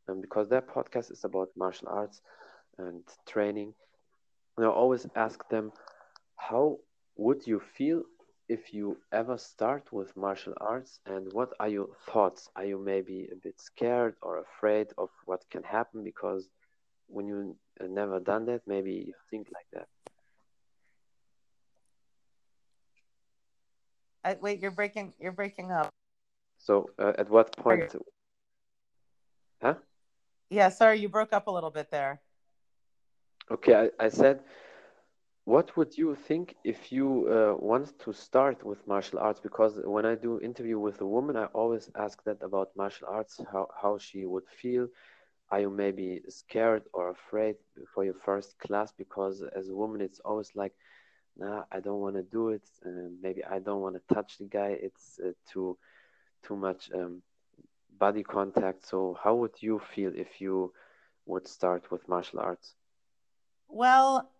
and 0.08 0.20
because 0.22 0.48
that 0.48 0.68
podcast 0.68 1.10
is 1.12 1.24
about 1.24 1.50
martial 1.56 1.88
arts 1.88 2.20
and 2.78 3.02
training, 3.26 3.74
I 4.58 4.64
always 4.64 5.06
ask 5.14 5.48
them, 5.48 5.72
how 6.36 6.78
would 7.16 7.46
you 7.46 7.60
feel 7.60 8.02
if 8.48 8.74
you 8.74 8.98
ever 9.12 9.38
start 9.38 9.92
with 9.92 10.16
martial 10.16 10.54
arts 10.60 11.00
and 11.06 11.32
what 11.32 11.52
are 11.60 11.68
your 11.68 11.88
thoughts? 12.06 12.48
Are 12.56 12.64
you 12.64 12.78
maybe 12.78 13.28
a 13.32 13.36
bit 13.36 13.60
scared 13.60 14.16
or 14.22 14.38
afraid 14.38 14.88
of 14.98 15.10
what 15.26 15.44
can 15.50 15.62
happen 15.62 16.02
because 16.04 16.48
when 17.08 17.26
you 17.26 17.56
never 17.80 18.20
done 18.20 18.46
that, 18.46 18.62
maybe 18.66 18.92
you 18.92 19.14
think 19.30 19.48
like 19.52 19.66
that. 19.72 19.88
I, 24.24 24.36
wait, 24.40 24.60
you're 24.60 24.70
breaking. 24.70 25.14
You're 25.18 25.32
breaking 25.32 25.72
up. 25.72 25.88
So, 26.58 26.90
uh, 26.98 27.12
at 27.18 27.28
what 27.28 27.56
point? 27.56 27.94
Huh? 29.60 29.74
Yeah, 30.50 30.68
sorry, 30.68 31.00
you 31.00 31.08
broke 31.08 31.32
up 31.32 31.46
a 31.46 31.50
little 31.50 31.70
bit 31.70 31.90
there. 31.90 32.20
Okay, 33.50 33.74
I, 33.74 34.04
I 34.04 34.08
said, 34.08 34.40
what 35.44 35.76
would 35.76 35.96
you 35.98 36.14
think 36.14 36.54
if 36.62 36.92
you 36.92 37.28
uh, 37.28 37.56
want 37.58 37.98
to 38.00 38.12
start 38.12 38.64
with 38.64 38.86
martial 38.86 39.18
arts? 39.18 39.40
Because 39.40 39.80
when 39.84 40.06
I 40.06 40.14
do 40.14 40.40
interview 40.40 40.78
with 40.78 41.00
a 41.00 41.06
woman, 41.06 41.36
I 41.36 41.46
always 41.46 41.90
ask 41.96 42.22
that 42.24 42.42
about 42.42 42.70
martial 42.76 43.08
arts, 43.08 43.40
how, 43.52 43.68
how 43.80 43.98
she 43.98 44.24
would 44.24 44.44
feel. 44.60 44.86
Are 45.50 45.60
you 45.60 45.70
maybe 45.70 46.22
scared 46.28 46.84
or 46.92 47.10
afraid 47.10 47.56
for 47.92 48.04
your 48.04 48.14
first 48.24 48.58
class? 48.58 48.92
Because 48.96 49.42
as 49.54 49.68
a 49.68 49.74
woman, 49.74 50.00
it's 50.00 50.20
always 50.20 50.50
like, 50.54 50.72
nah, 51.36 51.64
I 51.70 51.80
don't 51.80 52.00
want 52.00 52.16
to 52.16 52.22
do 52.22 52.50
it. 52.50 52.62
Maybe 53.22 53.44
I 53.44 53.58
don't 53.58 53.80
want 53.80 53.96
to 53.96 54.14
touch 54.14 54.38
the 54.38 54.44
guy. 54.44 54.76
It's 54.80 55.20
uh, 55.24 55.32
too 55.50 55.78
too 56.42 56.56
much 56.56 56.90
um, 56.94 57.22
body 57.98 58.22
contact. 58.22 58.86
So 58.86 59.18
how 59.22 59.34
would 59.36 59.56
you 59.60 59.80
feel 59.94 60.12
if 60.14 60.40
you 60.40 60.72
would 61.26 61.46
start 61.46 61.90
with 61.90 62.08
martial 62.08 62.40
arts? 62.40 62.74
Well, 63.68 64.30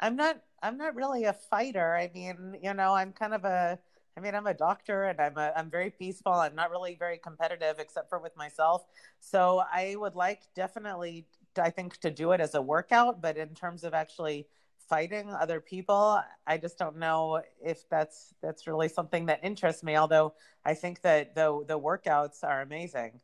I'm 0.00 0.16
not 0.16 0.42
I'm 0.62 0.76
not 0.78 0.94
really 0.94 1.24
a 1.24 1.32
fighter. 1.32 1.96
I 1.96 2.10
mean, 2.14 2.58
you 2.62 2.74
know, 2.74 2.94
I'm 2.94 3.12
kind 3.12 3.34
of 3.34 3.44
a 3.44 3.78
I 4.16 4.20
mean, 4.20 4.34
I'm 4.34 4.46
a 4.46 4.54
doctor 4.54 5.04
and 5.04 5.20
I'm 5.20 5.36
a, 5.36 5.52
I'm 5.54 5.70
very 5.70 5.90
peaceful. 5.90 6.32
I'm 6.32 6.54
not 6.54 6.70
really 6.70 6.94
very 6.94 7.18
competitive 7.18 7.78
except 7.78 8.08
for 8.08 8.18
with 8.18 8.34
myself. 8.36 8.86
So 9.20 9.62
I 9.70 9.96
would 9.96 10.14
like 10.14 10.42
definitely 10.54 11.26
I 11.58 11.70
think 11.70 11.98
to 11.98 12.10
do 12.10 12.32
it 12.32 12.40
as 12.40 12.54
a 12.54 12.62
workout, 12.62 13.20
but 13.22 13.36
in 13.36 13.54
terms 13.54 13.84
of 13.84 13.94
actually 13.94 14.46
fighting 14.88 15.32
other 15.32 15.60
people 15.60 16.20
i 16.46 16.56
just 16.56 16.78
don't 16.78 16.96
know 16.96 17.40
if 17.62 17.88
that's 17.88 18.34
that's 18.42 18.66
really 18.66 18.88
something 18.88 19.26
that 19.26 19.40
interests 19.42 19.82
me 19.82 19.96
although 19.96 20.34
i 20.64 20.74
think 20.74 21.00
that 21.02 21.34
the 21.34 21.64
the 21.66 21.78
workouts 21.78 22.42
are 22.42 22.62
amazing. 22.62 23.20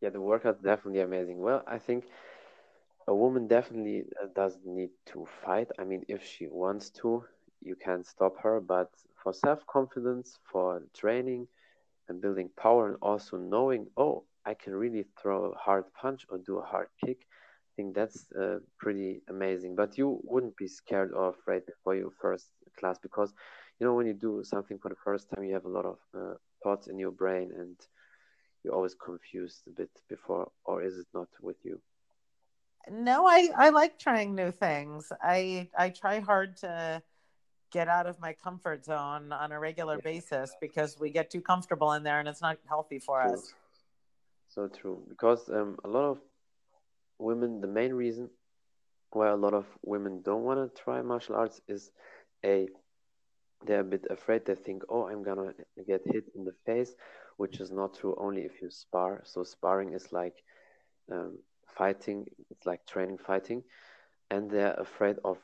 Yeah 0.00 0.10
the 0.10 0.18
workouts 0.18 0.62
definitely 0.62 1.00
amazing. 1.00 1.38
Well 1.38 1.62
i 1.66 1.78
think 1.78 2.04
a 3.06 3.14
woman 3.14 3.46
definitely 3.46 4.04
uh, 4.22 4.26
doesn't 4.34 4.66
need 4.66 4.90
to 5.12 5.26
fight. 5.44 5.68
I 5.78 5.84
mean 5.84 6.04
if 6.08 6.24
she 6.24 6.46
wants 6.48 6.90
to 7.00 7.24
you 7.62 7.76
can 7.76 8.04
stop 8.04 8.34
her 8.42 8.60
but 8.60 8.90
for 9.22 9.32
self-confidence 9.32 10.38
for 10.50 10.82
training 10.94 11.46
and 12.08 12.20
building 12.20 12.50
power 12.56 12.88
and 12.88 12.96
also 13.00 13.36
knowing 13.36 13.86
oh 13.96 14.24
i 14.44 14.52
can 14.54 14.74
really 14.74 15.04
throw 15.20 15.46
a 15.46 15.54
hard 15.56 15.84
punch 16.00 16.26
or 16.28 16.38
do 16.38 16.58
a 16.58 16.62
hard 16.62 16.88
kick 17.04 17.26
think 17.76 17.94
that's 17.94 18.26
uh, 18.32 18.58
pretty 18.78 19.22
amazing. 19.28 19.74
But 19.76 19.98
you 19.98 20.20
wouldn't 20.24 20.56
be 20.56 20.68
scared 20.68 21.12
or 21.12 21.30
afraid 21.30 21.66
before 21.66 21.94
your 21.94 22.10
first 22.20 22.46
class 22.78 22.98
because, 22.98 23.32
you 23.78 23.86
know, 23.86 23.94
when 23.94 24.06
you 24.06 24.14
do 24.14 24.42
something 24.44 24.78
for 24.78 24.88
the 24.88 25.02
first 25.04 25.28
time, 25.30 25.44
you 25.44 25.54
have 25.54 25.64
a 25.64 25.68
lot 25.68 25.84
of 25.84 25.98
uh, 26.16 26.34
thoughts 26.62 26.88
in 26.88 26.98
your 26.98 27.10
brain 27.10 27.50
and 27.56 27.76
you're 28.64 28.74
always 28.74 28.94
confused 28.94 29.62
a 29.68 29.70
bit 29.70 29.90
before, 30.08 30.50
or 30.64 30.82
is 30.82 30.98
it 30.98 31.06
not 31.12 31.28
with 31.42 31.56
you? 31.62 31.80
No, 32.90 33.26
I, 33.26 33.50
I 33.56 33.68
like 33.70 33.98
trying 33.98 34.34
new 34.34 34.50
things. 34.50 35.12
I 35.22 35.68
I 35.78 35.90
try 35.90 36.20
hard 36.20 36.56
to 36.58 37.02
get 37.70 37.88
out 37.88 38.06
of 38.06 38.20
my 38.20 38.32
comfort 38.32 38.84
zone 38.84 39.32
on 39.32 39.52
a 39.52 39.58
regular 39.58 39.96
yeah. 39.96 40.12
basis 40.12 40.54
because 40.60 40.98
we 40.98 41.10
get 41.10 41.30
too 41.30 41.40
comfortable 41.40 41.92
in 41.92 42.02
there 42.02 42.20
and 42.20 42.28
it's 42.28 42.40
not 42.42 42.58
healthy 42.68 42.98
for 42.98 43.22
true. 43.22 43.32
us. 43.32 43.54
So 44.48 44.68
true 44.68 45.02
because 45.08 45.48
um, 45.50 45.76
a 45.84 45.88
lot 45.88 46.04
of 46.04 46.18
women, 47.18 47.60
the 47.60 47.66
main 47.66 47.92
reason 47.92 48.30
why 49.10 49.28
a 49.28 49.36
lot 49.36 49.54
of 49.54 49.66
women 49.82 50.22
don't 50.22 50.42
want 50.42 50.58
to 50.74 50.82
try 50.82 51.02
martial 51.02 51.36
arts 51.36 51.60
is 51.68 51.90
a 52.44 52.68
they're 53.66 53.80
a 53.80 53.84
bit 53.84 54.06
afraid. 54.10 54.44
They 54.44 54.54
think, 54.54 54.82
oh, 54.88 55.08
I'm 55.08 55.22
gonna 55.22 55.54
get 55.86 56.02
hit 56.04 56.24
in 56.34 56.44
the 56.44 56.54
face, 56.66 56.94
which 57.36 57.60
is 57.60 57.70
not 57.70 57.94
true. 57.94 58.14
Only 58.18 58.42
if 58.42 58.60
you 58.60 58.70
spar. 58.70 59.22
So 59.24 59.42
sparring 59.42 59.92
is 59.94 60.12
like 60.12 60.34
um, 61.10 61.38
fighting. 61.66 62.26
It's 62.50 62.66
like 62.66 62.86
training 62.86 63.18
fighting, 63.18 63.62
and 64.30 64.50
they're 64.50 64.74
afraid 64.74 65.16
of 65.24 65.38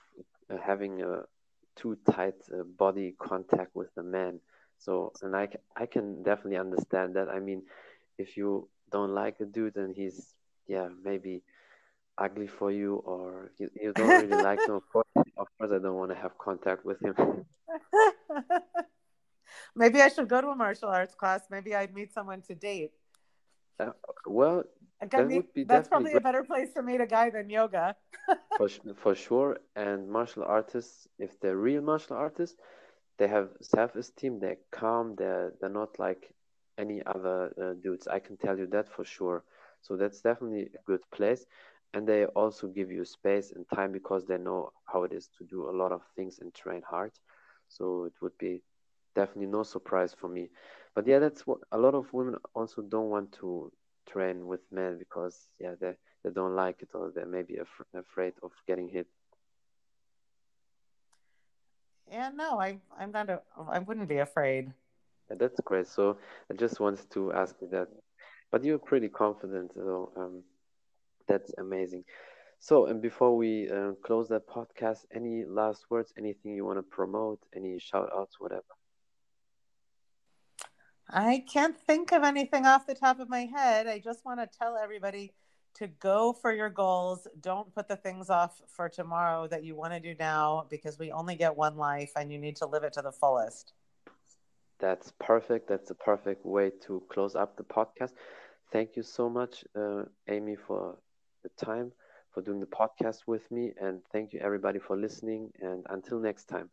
uh, 0.52 0.56
having 0.62 1.02
a 1.02 1.22
too 1.76 1.96
tight 2.10 2.34
uh, 2.52 2.62
body 2.64 3.14
contact 3.18 3.74
with 3.74 3.94
the 3.94 4.02
man. 4.02 4.40
So, 4.78 5.12
and 5.22 5.36
I, 5.36 5.48
I 5.76 5.86
can 5.86 6.22
definitely 6.22 6.56
understand 6.58 7.16
that. 7.16 7.28
I 7.28 7.38
mean, 7.38 7.62
if 8.18 8.36
you 8.36 8.68
don't 8.90 9.14
like 9.14 9.40
a 9.40 9.44
dude 9.44 9.76
and 9.76 9.94
he's, 9.94 10.34
yeah, 10.66 10.88
maybe 11.04 11.42
ugly 12.20 12.46
for 12.46 12.70
you 12.70 12.96
or 13.06 13.50
you, 13.58 13.68
you 13.80 13.92
don't 13.96 14.08
really 14.08 14.42
like 14.42 14.60
him, 14.60 14.74
of 14.74 14.88
course, 14.92 15.06
of 15.16 15.46
course, 15.58 15.70
I 15.72 15.78
don't 15.78 15.96
want 15.96 16.10
to 16.10 16.16
have 16.16 16.36
contact 16.38 16.84
with 16.84 17.00
him. 17.02 17.14
Maybe 19.74 20.00
I 20.00 20.08
should 20.08 20.28
go 20.28 20.40
to 20.40 20.48
a 20.48 20.56
martial 20.56 20.88
arts 20.88 21.14
class. 21.14 21.42
Maybe 21.50 21.74
I'd 21.74 21.94
meet 21.94 22.12
someone 22.12 22.42
to 22.42 22.54
date. 22.54 22.92
Uh, 23.78 23.90
well, 24.26 24.64
that 25.00 25.26
meet, 25.26 25.36
would 25.36 25.54
be 25.54 25.64
that's 25.64 25.88
probably 25.88 26.10
great. 26.10 26.20
a 26.20 26.24
better 26.24 26.44
place 26.44 26.72
to 26.74 26.82
meet 26.82 27.00
a 27.00 27.06
guy 27.06 27.30
than 27.30 27.48
yoga. 27.48 27.96
for, 28.58 28.68
for 28.96 29.14
sure. 29.14 29.58
And 29.74 30.08
martial 30.10 30.44
artists, 30.44 31.08
if 31.18 31.40
they're 31.40 31.56
real 31.56 31.80
martial 31.82 32.16
artists, 32.16 32.56
they 33.18 33.28
have 33.28 33.48
self-esteem. 33.60 34.40
They're 34.40 34.58
calm. 34.70 35.14
They're 35.16 35.52
they're 35.60 35.70
not 35.70 35.98
like 35.98 36.34
any 36.78 37.02
other 37.04 37.52
uh, 37.60 37.74
dudes. 37.82 38.06
I 38.06 38.18
can 38.18 38.36
tell 38.36 38.58
you 38.58 38.66
that 38.68 38.88
for 38.88 39.04
sure. 39.04 39.44
So 39.82 39.96
that's 39.96 40.20
definitely 40.20 40.70
a 40.74 40.82
good 40.86 41.00
place 41.10 41.46
and 41.94 42.06
they 42.06 42.24
also 42.26 42.68
give 42.68 42.90
you 42.90 43.04
space 43.04 43.52
and 43.52 43.66
time 43.74 43.92
because 43.92 44.24
they 44.26 44.38
know 44.38 44.72
how 44.86 45.04
it 45.04 45.12
is 45.12 45.28
to 45.38 45.44
do 45.44 45.68
a 45.68 45.76
lot 45.76 45.92
of 45.92 46.02
things 46.16 46.38
and 46.40 46.54
train 46.54 46.82
hard. 46.88 47.12
So 47.68 48.04
it 48.04 48.14
would 48.22 48.36
be 48.38 48.62
definitely 49.14 49.46
no 49.46 49.62
surprise 49.62 50.14
for 50.14 50.28
me. 50.28 50.50
But 50.94 51.06
yeah 51.06 51.18
that's 51.18 51.46
what 51.46 51.58
a 51.72 51.78
lot 51.78 51.94
of 51.94 52.12
women 52.12 52.36
also 52.54 52.82
don't 52.82 53.10
want 53.10 53.32
to 53.40 53.72
train 54.08 54.46
with 54.46 54.60
men 54.72 54.98
because 54.98 55.50
yeah 55.60 55.74
they, 55.80 55.94
they 56.24 56.30
don't 56.30 56.56
like 56.56 56.82
it 56.82 56.90
or 56.94 57.12
they 57.14 57.24
may 57.24 57.42
be 57.42 57.56
af- 57.56 57.86
afraid 57.94 58.34
of 58.42 58.52
getting 58.66 58.88
hit. 58.88 59.06
Yeah 62.10 62.30
no 62.34 62.58
i 62.60 62.78
i'm 62.98 63.12
not 63.12 63.30
a, 63.30 63.40
i 63.68 63.78
wouldn't 63.78 64.08
be 64.08 64.18
afraid. 64.18 64.72
Yeah, 65.30 65.36
that's 65.38 65.60
great. 65.60 65.86
So 65.86 66.18
i 66.50 66.54
just 66.54 66.80
wanted 66.80 67.08
to 67.12 67.32
ask 67.32 67.54
you 67.60 67.68
that. 67.70 67.88
But 68.50 68.64
you're 68.64 68.78
pretty 68.78 69.08
confident 69.08 69.74
so 69.74 70.12
um, 70.16 70.42
that's 71.30 71.52
amazing. 71.58 72.04
So, 72.58 72.86
and 72.86 73.00
before 73.00 73.36
we 73.36 73.70
uh, 73.70 73.92
close 74.04 74.28
the 74.28 74.40
podcast, 74.40 75.06
any 75.14 75.44
last 75.46 75.86
words, 75.88 76.12
anything 76.18 76.54
you 76.54 76.66
want 76.66 76.78
to 76.78 76.82
promote, 76.82 77.40
any 77.56 77.78
shout 77.78 78.10
outs, 78.14 78.38
whatever? 78.38 78.62
I 81.08 81.44
can't 81.50 81.76
think 81.76 82.12
of 82.12 82.22
anything 82.22 82.66
off 82.66 82.86
the 82.86 82.94
top 82.94 83.18
of 83.18 83.28
my 83.28 83.46
head. 83.46 83.86
I 83.86 83.98
just 83.98 84.24
want 84.24 84.40
to 84.40 84.58
tell 84.58 84.76
everybody 84.76 85.32
to 85.74 85.86
go 85.86 86.32
for 86.32 86.52
your 86.52 86.68
goals. 86.68 87.26
Don't 87.40 87.74
put 87.74 87.88
the 87.88 87.96
things 87.96 88.28
off 88.28 88.60
for 88.68 88.88
tomorrow 88.88 89.48
that 89.48 89.64
you 89.64 89.74
want 89.74 89.94
to 89.94 90.00
do 90.00 90.14
now 90.18 90.66
because 90.68 90.98
we 90.98 91.12
only 91.12 91.36
get 91.36 91.56
one 91.56 91.76
life 91.76 92.12
and 92.16 92.30
you 92.30 92.38
need 92.38 92.56
to 92.56 92.66
live 92.66 92.84
it 92.84 92.92
to 92.94 93.02
the 93.02 93.12
fullest. 93.12 93.72
That's 94.78 95.12
perfect. 95.18 95.68
That's 95.68 95.90
a 95.90 95.94
perfect 95.94 96.44
way 96.44 96.72
to 96.86 97.02
close 97.08 97.34
up 97.34 97.56
the 97.56 97.64
podcast. 97.64 98.12
Thank 98.72 98.96
you 98.96 99.02
so 99.02 99.28
much, 99.28 99.64
uh, 99.74 100.02
Amy, 100.28 100.56
for 100.56 100.96
the 101.42 101.50
time 101.64 101.92
for 102.32 102.42
doing 102.42 102.60
the 102.60 102.66
podcast 102.66 103.26
with 103.26 103.50
me. 103.50 103.72
And 103.80 104.00
thank 104.12 104.32
you, 104.32 104.40
everybody, 104.40 104.78
for 104.78 104.96
listening. 104.96 105.52
And 105.60 105.86
until 105.88 106.20
next 106.20 106.46
time. 106.46 106.70